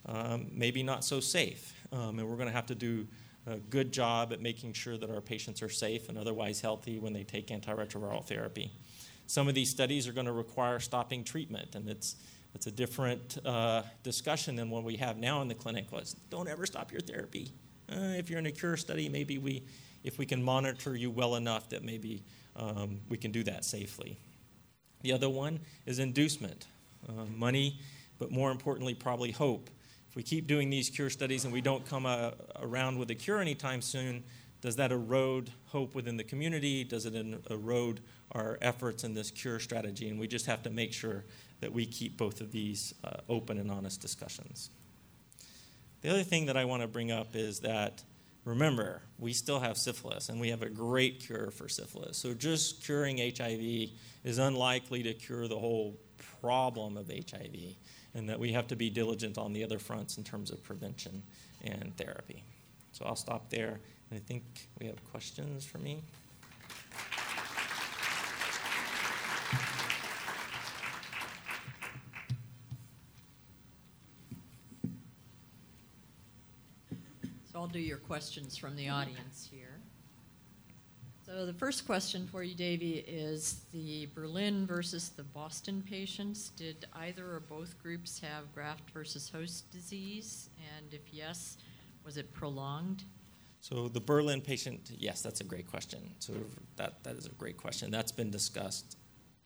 um, 0.05 0.47
maybe 0.51 0.83
not 0.83 1.03
so 1.03 1.19
safe. 1.19 1.73
Um, 1.91 2.19
and 2.19 2.27
we're 2.27 2.35
going 2.35 2.49
to 2.49 2.55
have 2.55 2.67
to 2.67 2.75
do 2.75 3.07
a 3.47 3.57
good 3.57 3.91
job 3.91 4.33
at 4.33 4.41
making 4.41 4.73
sure 4.73 4.97
that 4.97 5.09
our 5.09 5.21
patients 5.21 5.61
are 5.61 5.69
safe 5.69 6.09
and 6.09 6.17
otherwise 6.17 6.61
healthy 6.61 6.99
when 6.99 7.13
they 7.13 7.23
take 7.23 7.47
antiretroviral 7.47 8.25
therapy. 8.25 8.71
Some 9.27 9.47
of 9.47 9.55
these 9.55 9.69
studies 9.69 10.07
are 10.07 10.13
going 10.13 10.25
to 10.25 10.31
require 10.31 10.79
stopping 10.79 11.23
treatment, 11.23 11.75
and 11.75 11.89
it's 11.89 12.15
it's 12.55 12.67
a 12.67 12.71
different 12.71 13.37
uh, 13.45 13.83
discussion 14.01 14.55
than 14.55 14.69
what 14.69 14.83
we 14.83 14.95
have 14.95 15.17
now 15.17 15.41
in 15.41 15.49
the 15.49 15.53
clinic 15.53 15.91
was 15.91 16.15
don't 16.29 16.47
ever 16.47 16.65
stop 16.65 16.91
your 16.91 17.01
therapy. 17.01 17.51
Uh, 17.91 18.15
if 18.17 18.29
you're 18.29 18.39
in 18.39 18.45
a 18.45 18.51
cure 18.51 18.77
study, 18.77 19.09
maybe 19.09 19.37
we, 19.37 19.63
if 20.03 20.17
we 20.17 20.25
can 20.25 20.41
monitor 20.41 20.95
you 20.95 21.11
well 21.11 21.35
enough 21.35 21.69
that 21.69 21.83
maybe 21.83 22.23
um, 22.55 23.01
we 23.09 23.17
can 23.17 23.31
do 23.31 23.43
that 23.43 23.65
safely. 23.65 24.17
The 25.01 25.11
other 25.11 25.29
one 25.29 25.59
is 25.85 25.99
inducement, 25.99 26.65
uh, 27.07 27.25
money, 27.35 27.79
but 28.17 28.31
more 28.31 28.49
importantly, 28.51 28.95
probably 28.95 29.31
hope. 29.31 29.69
If 30.09 30.15
we 30.15 30.23
keep 30.23 30.47
doing 30.47 30.69
these 30.69 30.89
cure 30.89 31.09
studies 31.09 31.43
and 31.43 31.53
we 31.53 31.61
don't 31.61 31.85
come 31.85 32.05
uh, 32.05 32.31
around 32.61 32.97
with 32.97 33.11
a 33.11 33.15
cure 33.15 33.41
anytime 33.41 33.81
soon, 33.81 34.23
does 34.61 34.77
that 34.77 34.91
erode 34.91 35.51
hope 35.67 35.93
within 35.93 36.15
the 36.15 36.23
community? 36.23 36.85
Does 36.85 37.05
it 37.05 37.13
erode 37.51 37.99
our 38.31 38.57
efforts 38.61 39.03
in 39.03 39.13
this 39.13 39.29
cure 39.29 39.59
strategy? 39.59 40.09
And 40.09 40.17
we 40.17 40.27
just 40.27 40.45
have 40.45 40.63
to 40.63 40.69
make 40.69 40.93
sure 40.93 41.25
that 41.65 41.73
we 41.73 41.83
keep 41.83 42.15
both 42.15 42.41
of 42.41 42.51
these 42.51 42.93
uh, 43.03 43.21
open 43.27 43.57
and 43.57 43.71
honest 43.71 43.99
discussions. 43.99 44.69
The 46.01 46.11
other 46.11 46.21
thing 46.21 46.45
that 46.45 46.55
I 46.55 46.63
want 46.63 46.83
to 46.83 46.87
bring 46.87 47.11
up 47.11 47.35
is 47.35 47.61
that 47.61 48.03
remember, 48.43 49.01
we 49.17 49.33
still 49.33 49.59
have 49.59 49.75
syphilis 49.75 50.29
and 50.29 50.39
we 50.39 50.49
have 50.49 50.61
a 50.61 50.69
great 50.69 51.21
cure 51.21 51.49
for 51.49 51.67
syphilis. 51.67 52.17
So 52.17 52.35
just 52.35 52.83
curing 52.83 53.17
HIV 53.17 53.89
is 54.23 54.37
unlikely 54.37 55.01
to 55.01 55.15
cure 55.15 55.47
the 55.47 55.57
whole 55.57 55.97
problem 56.39 56.97
of 56.97 57.07
HIV, 57.07 57.73
and 58.13 58.29
that 58.29 58.39
we 58.39 58.51
have 58.51 58.67
to 58.67 58.75
be 58.75 58.91
diligent 58.91 59.39
on 59.39 59.51
the 59.51 59.63
other 59.63 59.79
fronts 59.79 60.19
in 60.19 60.23
terms 60.23 60.51
of 60.51 60.61
prevention 60.61 61.23
and 61.63 61.97
therapy. 61.97 62.43
So 62.91 63.05
I'll 63.05 63.15
stop 63.15 63.49
there. 63.49 63.79
And 64.11 64.19
I 64.19 64.21
think 64.21 64.43
we 64.79 64.85
have 64.85 65.03
questions 65.09 65.65
for 65.65 65.79
me. 65.79 66.03
So 77.55 77.61
I'll 77.61 77.67
do 77.67 77.79
your 77.79 77.99
questions 77.99 78.57
from 78.57 78.75
the 78.75 78.89
audience 78.89 79.47
here. 79.49 79.79
So 81.25 81.45
the 81.45 81.53
first 81.53 81.85
question 81.85 82.27
for 82.29 82.43
you, 82.43 82.53
Davey, 82.53 82.95
is 83.07 83.61
the 83.71 84.09
Berlin 84.13 84.67
versus 84.67 85.07
the 85.07 85.23
Boston 85.23 85.81
patients. 85.89 86.49
Did 86.49 86.85
either 86.93 87.25
or 87.25 87.39
both 87.39 87.81
groups 87.81 88.19
have 88.19 88.53
graft 88.53 88.89
versus 88.89 89.29
host 89.29 89.71
disease? 89.71 90.49
And 90.75 90.93
if 90.93 91.13
yes, 91.13 91.55
was 92.03 92.17
it 92.17 92.33
prolonged? 92.33 93.05
So 93.61 93.87
the 93.87 94.01
Berlin 94.01 94.41
patient, 94.41 94.91
yes, 94.97 95.21
that's 95.21 95.39
a 95.39 95.45
great 95.45 95.65
question. 95.65 96.01
So 96.19 96.33
that, 96.75 97.05
that 97.05 97.15
is 97.15 97.25
a 97.25 97.29
great 97.29 97.55
question. 97.55 97.89
That's 97.89 98.11
been 98.11 98.31
discussed 98.31 98.97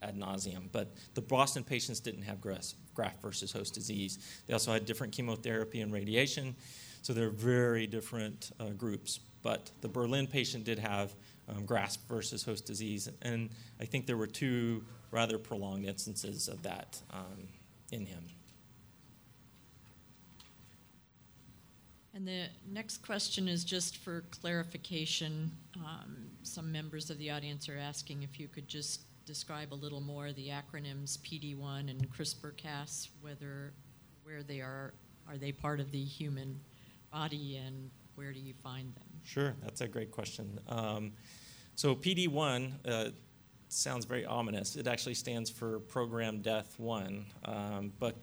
ad 0.01 0.17
nauseum. 0.17 0.69
But 0.71 0.95
the 1.13 1.21
Boston 1.21 1.63
patients 1.63 1.99
didn't 1.99 2.23
have 2.23 2.41
graft 2.41 3.21
versus 3.21 3.51
host 3.51 3.75
disease. 3.75 4.17
They 4.47 4.53
also 4.53 4.73
had 4.73 4.87
different 4.87 5.13
chemotherapy 5.13 5.81
and 5.81 5.93
radiation. 5.93 6.55
So 7.01 7.13
they're 7.13 7.29
very 7.29 7.87
different 7.87 8.51
uh, 8.59 8.69
groups. 8.69 9.19
But 9.41 9.71
the 9.81 9.87
Berlin 9.87 10.27
patient 10.27 10.65
did 10.65 10.79
have 10.79 11.13
um, 11.47 11.65
graft 11.65 11.99
versus 12.07 12.43
host 12.43 12.65
disease. 12.65 13.09
And 13.21 13.49
I 13.79 13.85
think 13.85 14.05
there 14.05 14.17
were 14.17 14.27
two 14.27 14.83
rather 15.11 15.37
prolonged 15.37 15.85
instances 15.85 16.47
of 16.47 16.61
that 16.63 17.01
um, 17.11 17.47
in 17.91 18.05
him. 18.05 18.23
And 22.13 22.27
the 22.27 22.47
next 22.69 22.97
question 22.97 23.47
is 23.47 23.63
just 23.63 23.97
for 23.97 24.25
clarification. 24.29 25.51
Um, 25.77 26.17
some 26.43 26.71
members 26.71 27.09
of 27.09 27.17
the 27.17 27.31
audience 27.31 27.69
are 27.69 27.77
asking 27.77 28.23
if 28.23 28.39
you 28.39 28.47
could 28.47 28.67
just 28.67 29.03
describe 29.25 29.73
a 29.73 29.75
little 29.75 30.01
more 30.01 30.33
the 30.33 30.49
acronyms 30.49 31.17
PD1 31.19 31.89
and 31.89 32.11
CRISPR-Cas, 32.11 33.09
whether 33.21 33.73
where 34.23 34.43
they 34.43 34.59
are, 34.59 34.93
are 35.29 35.37
they 35.37 35.51
part 35.51 35.79
of 35.79 35.91
the 35.91 36.03
human 36.03 36.59
body, 37.11 37.57
and 37.57 37.89
where 38.15 38.31
do 38.31 38.39
you 38.39 38.53
find 38.63 38.93
them? 38.95 39.03
Sure, 39.23 39.55
that's 39.61 39.81
a 39.81 39.87
great 39.87 40.11
question. 40.11 40.59
Um, 40.67 41.11
so 41.75 41.95
PD1 41.95 42.71
uh, 42.85 43.09
sounds 43.69 44.05
very 44.05 44.25
ominous. 44.25 44.75
It 44.75 44.87
actually 44.87 45.13
stands 45.13 45.49
for 45.49 45.79
Program 45.79 46.41
Death 46.41 46.75
1, 46.77 47.25
um, 47.45 47.93
but 47.99 48.15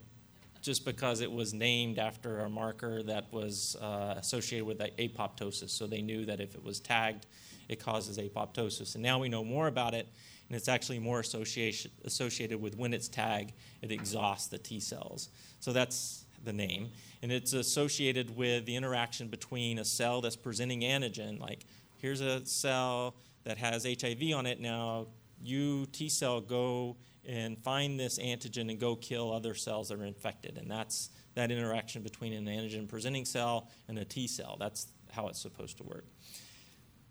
just 0.60 0.84
because 0.84 1.20
it 1.20 1.30
was 1.30 1.54
named 1.54 1.98
after 1.98 2.40
a 2.40 2.50
marker 2.50 3.02
that 3.04 3.32
was 3.32 3.76
uh, 3.80 4.14
associated 4.18 4.66
with 4.66 4.78
apoptosis. 4.78 5.70
So 5.70 5.86
they 5.86 6.02
knew 6.02 6.24
that 6.26 6.40
if 6.40 6.54
it 6.54 6.62
was 6.62 6.80
tagged, 6.80 7.26
it 7.68 7.80
causes 7.80 8.18
apoptosis. 8.18 8.94
And 8.94 9.02
now 9.02 9.18
we 9.18 9.28
know 9.28 9.44
more 9.44 9.68
about 9.68 9.94
it, 9.94 10.08
and 10.48 10.56
it's 10.56 10.68
actually 10.68 10.98
more 10.98 11.20
associated 11.20 12.60
with 12.60 12.76
when 12.76 12.92
it's 12.92 13.08
tagged, 13.08 13.52
it 13.80 13.90
exhausts 13.90 14.48
the 14.48 14.58
T 14.58 14.80
cells. 14.80 15.30
So 15.60 15.72
that's 15.72 16.25
the 16.46 16.54
name. 16.54 16.92
And 17.20 17.30
it's 17.30 17.52
associated 17.52 18.34
with 18.34 18.64
the 18.64 18.74
interaction 18.74 19.28
between 19.28 19.78
a 19.78 19.84
cell 19.84 20.22
that's 20.22 20.36
presenting 20.36 20.80
antigen, 20.80 21.38
like 21.38 21.66
here's 21.98 22.22
a 22.22 22.46
cell 22.46 23.16
that 23.44 23.58
has 23.58 23.84
HIV 23.84 24.34
on 24.34 24.46
it, 24.46 24.60
now 24.60 25.08
you 25.42 25.84
T 25.92 26.08
cell 26.08 26.40
go 26.40 26.96
and 27.26 27.58
find 27.58 28.00
this 28.00 28.18
antigen 28.18 28.70
and 28.70 28.78
go 28.78 28.96
kill 28.96 29.32
other 29.32 29.54
cells 29.54 29.88
that 29.88 30.00
are 30.00 30.04
infected. 30.04 30.56
And 30.56 30.70
that's 30.70 31.10
that 31.34 31.50
interaction 31.50 32.02
between 32.02 32.32
an 32.32 32.46
antigen 32.46 32.88
presenting 32.88 33.24
cell 33.24 33.68
and 33.88 33.98
a 33.98 34.04
T 34.04 34.26
cell. 34.26 34.56
That's 34.58 34.86
how 35.10 35.28
it's 35.28 35.40
supposed 35.40 35.76
to 35.78 35.84
work. 35.84 36.06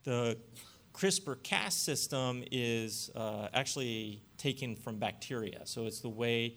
The 0.03 0.37
CRISPR 0.93 1.43
Cas 1.43 1.75
system 1.75 2.43
is 2.51 3.11
uh, 3.15 3.49
actually 3.53 4.21
taken 4.37 4.75
from 4.75 4.97
bacteria. 4.97 5.61
So 5.65 5.85
it's 5.85 5.99
the 5.99 6.09
way 6.09 6.55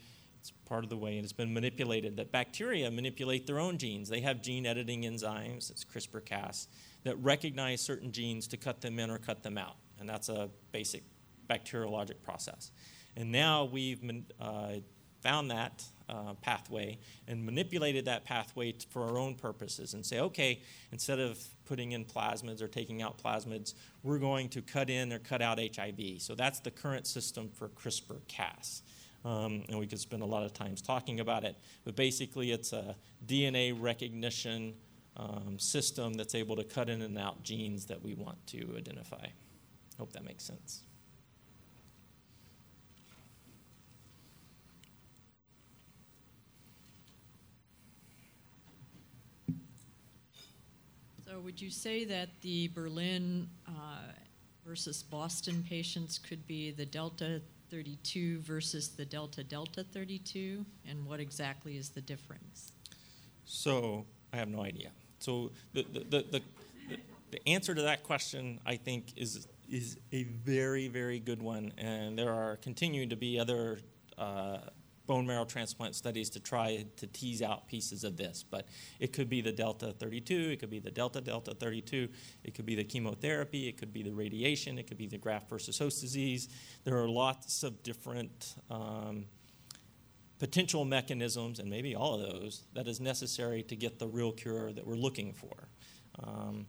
it's 0.49 0.69
part 0.69 0.85
of 0.85 0.91
the 0.91 0.97
way, 0.97 1.17
and 1.17 1.25
it's 1.25 1.33
been 1.33 1.53
manipulated 1.53 2.17
that 2.17 2.33
bacteria 2.33 2.91
manipulate 2.91 3.47
their 3.47 3.59
own 3.59 3.79
genes. 3.79 4.09
They 4.09 4.21
have 4.21 4.43
gene 4.43 4.67
editing 4.67 5.03
enzymes, 5.03 5.71
it's 5.71 5.85
CRISPR 5.85 6.25
Cas, 6.25 6.69
that 7.05 7.17
recognize 7.17 7.81
certain 7.81 8.13
genes 8.13 8.47
to 8.49 8.57
cut 8.57 8.81
them 8.81 8.99
in 8.99 9.11
or 9.11 9.19
cut 9.19 9.43
them 9.43 9.59
out. 9.59 9.77
And 10.01 10.09
that's 10.09 10.29
a 10.29 10.49
basic 10.73 11.03
bacteriologic 11.51 12.23
process. 12.23 12.71
And 13.17 13.31
now 13.31 13.65
we've 13.65 14.01
uh, 14.41 14.75
found 15.21 15.51
that 15.51 15.85
uh, 16.09 16.35
pathway 16.41 16.99
and 17.27 17.45
manipulated 17.45 18.07
that 18.07 18.25
pathway 18.25 18.73
t- 18.73 18.87
for 18.89 19.03
our 19.03 19.19
own 19.19 19.35
purposes 19.35 19.93
and 19.95 20.07
say, 20.07 20.21
okay, 20.21 20.63
instead 20.93 21.19
of 21.19 21.39
putting 21.67 21.93
in 21.93 22.05
plasmids 22.05 22.63
or 22.63 22.69
taking 22.69 23.03
out 23.03 23.23
plasmids, 23.23 23.75
we're 24.03 24.19
going 24.19 24.49
to 24.49 24.63
cut 24.63 24.89
in 24.89 25.13
or 25.13 25.19
cut 25.19 25.43
out 25.43 25.59
HIV. 25.59 26.23
So 26.23 26.35
that's 26.35 26.61
the 26.61 26.71
current 26.71 27.07
system 27.07 27.51
for 27.53 27.69
CRISPR 27.69 28.27
Cas. 28.29 28.83
Um, 29.25 29.65
and 29.69 29.79
we 29.79 29.87
could 29.87 29.99
spend 29.99 30.23
a 30.23 30.27
lot 30.27 30.45
of 30.45 30.55
times 30.55 30.81
talking 30.81 31.21
about 31.21 31.45
it. 31.45 31.57
But 31.85 31.97
basically, 31.97 32.53
it's 32.53 32.73
a 32.73 32.95
DNA 33.27 33.77
recognition 33.79 34.75
um, 35.17 35.59
system 35.59 36.15
that's 36.15 36.35
able 36.35 36.57
to 36.57 36.65
cut 36.65 36.89
in 36.89 37.03
and 37.03 37.19
out 37.19 37.43
genes 37.43 37.87
that 37.87 38.03
we 38.03 38.15
want 38.15 38.39
to 38.49 38.75
identify. 38.77 39.27
Hope 39.99 40.13
that 40.13 40.25
makes 40.25 40.45
sense. 40.45 40.83
So, 51.27 51.41
would 51.41 51.61
you 51.61 51.71
say 51.71 52.05
that 52.05 52.29
the 52.43 52.69
Berlin 52.69 53.49
uh, 53.67 54.13
versus 54.65 55.03
Boston 55.03 55.65
patients 55.69 56.19
could 56.19 56.47
be 56.47 56.71
the 56.71 56.87
Delta 56.87 57.43
32 57.71 58.41
versus 58.41 58.91
the 58.91 59.05
delta 59.05 59.45
delta 59.45 59.85
32? 59.85 60.65
And 60.87 61.07
what 61.07 61.21
exactly 61.21 61.77
is 61.77 61.91
the 61.91 62.01
difference? 62.01 62.73
So 63.45 64.07
I 64.33 64.37
have 64.37 64.49
no 64.49 64.63
idea. 64.63 64.91
So 65.19 65.51
the, 65.73 65.85
the, 65.93 66.01
the, 66.01 66.25
the, 66.31 66.43
the 67.31 67.49
answer 67.49 67.75
to 67.75 67.83
that 67.83 68.03
question, 68.05 68.61
I 68.65 68.77
think, 68.77 69.13
is, 69.17 69.47
is 69.71 69.99
a 70.13 70.25
very, 70.25 70.89
very 70.89 71.19
good 71.19 71.43
one. 71.43 71.73
And 71.79 72.19
there 72.19 72.33
are 72.33 72.57
continuing 72.57 73.09
to 73.11 73.17
be 73.17 73.39
other 73.39 73.81
uh, 74.17 74.59
bone 75.09 75.27
marrow 75.27 75.45
transplant 75.45 75.97
studies 75.97 76.31
to 76.31 76.39
try 76.39 76.85
to 76.97 77.07
tease 77.09 77.43
out 77.43 77.67
pieces 77.67 78.05
of 78.05 78.17
this. 78.17 78.45
But 78.49 78.69
it 79.01 79.13
could 79.13 79.29
be 79.29 79.41
the 79.41 79.51
delta 79.51 79.93
32, 79.93 80.51
it 80.53 80.61
could 80.61 80.71
be 80.71 80.79
the 80.79 80.91
delta 80.93 81.21
delta 81.21 81.55
32, 81.55 82.09
it 82.45 82.55
could 82.55 82.67
be 82.67 82.77
the 82.77 82.85
chemotherapy, 82.85 83.67
it 83.67 83.79
could 83.79 83.93
be 83.93 84.05
the 84.05 84.13
radiation, 84.13 84.79
it 84.79 84.87
could 84.87 84.99
be 84.99 85.09
the 85.09 85.19
graft 85.19 85.49
versus 85.49 85.79
host 85.79 86.01
disease. 86.01 86.49
There 86.85 86.97
are 86.99 87.09
lots 87.09 87.65
of 87.65 87.83
different 87.83 88.55
um, 88.71 89.25
potential 90.39 90.85
mechanisms, 90.85 91.59
and 91.59 91.69
maybe 91.69 91.97
all 91.97 92.15
of 92.15 92.21
those, 92.21 92.65
that 92.75 92.87
is 92.87 93.01
necessary 93.01 93.63
to 93.65 93.75
get 93.75 93.99
the 93.99 94.07
real 94.07 94.31
cure 94.31 94.73
that 94.73 94.87
we're 94.87 94.95
looking 94.95 95.33
for. 95.33 95.69
Um, 96.23 96.67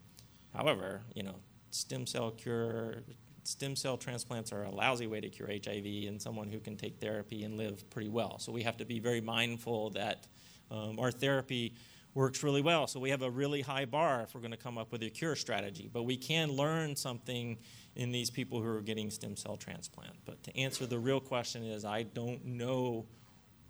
however, 0.56 1.02
you 1.14 1.24
know, 1.24 1.36
stem 1.72 2.08
cell 2.08 2.32
cure, 2.32 3.04
stem 3.44 3.76
cell 3.76 3.98
transplants 3.98 4.52
are 4.52 4.64
a 4.64 4.72
lousy 4.72 5.08
way 5.08 5.22
to 5.22 5.30
cure 5.30 5.48
HIV 5.48 5.86
in 5.86 6.20
someone 6.20 6.50
who 6.50 6.60
can 6.60 6.76
take 6.76 7.00
therapy 7.00 7.44
and 7.44 7.58
live 7.58 7.90
pretty 7.90 8.10
well. 8.10 8.40
So 8.40 8.52
we 8.52 8.64
have 8.64 8.78
to 8.78 8.86
be 8.86 9.00
very 9.00 9.22
mindful 9.22 9.92
that 9.92 10.28
um, 10.72 11.00
our 11.00 11.12
therapy 11.12 11.74
works 12.14 12.44
really 12.44 12.62
well. 12.62 12.88
So 12.88 13.00
we 13.00 13.10
have 13.12 13.22
a 13.22 13.30
really 13.30 13.62
high 13.62 13.86
bar 13.86 14.22
if 14.22 14.34
we're 14.34 14.42
going 14.42 14.52
to 14.52 14.58
come 14.58 14.78
up 14.78 14.92
with 14.92 15.04
a 15.04 15.10
cure 15.10 15.36
strategy. 15.36 15.90
But 15.92 16.04
we 16.04 16.18
can 16.18 16.52
learn 16.52 16.96
something 16.96 17.58
in 17.96 18.12
these 18.12 18.30
people 18.30 18.62
who 18.62 18.68
are 18.68 18.82
getting 18.82 19.10
stem 19.10 19.36
cell 19.36 19.58
transplant. 19.58 20.16
But 20.26 20.42
to 20.44 20.58
answer 20.58 20.86
the 20.86 21.00
real 21.00 21.20
question 21.20 21.64
is 21.64 21.86
I 21.86 22.04
don't 22.04 22.44
know 22.46 23.06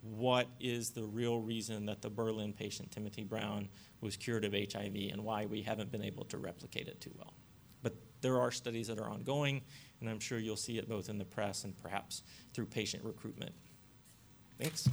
what 0.02 0.48
is 0.60 0.92
the 0.92 1.04
real 1.04 1.40
reason 1.40 1.86
that 1.88 2.02
the 2.02 2.10
Berlin 2.10 2.54
patient 2.54 2.92
Timothy 2.92 3.24
Brown 3.24 3.68
was 4.00 4.16
cured 4.16 4.46
of 4.46 4.54
HIV 4.54 4.96
and 5.12 5.24
why 5.26 5.46
we 5.46 5.62
haven't 5.62 5.92
been 5.92 6.04
able 6.04 6.24
to 6.26 6.38
replicate 6.38 6.88
it 6.88 7.02
too 7.02 7.12
well 7.18 7.34
there 8.22 8.40
are 8.40 8.52
studies 8.52 8.88
that 8.88 9.00
are 9.00 9.10
ongoing, 9.10 9.62
and 10.02 10.10
I'm 10.10 10.20
sure 10.20 10.40
you'll 10.40 10.56
see 10.56 10.78
it 10.78 10.88
both 10.88 11.10
in 11.10 11.18
the 11.18 11.26
press 11.26 11.64
and 11.64 11.76
perhaps 11.78 12.24
through 12.54 12.68
patient 12.68 13.04
recruitment. 13.04 13.54
Thanks. 14.60 14.88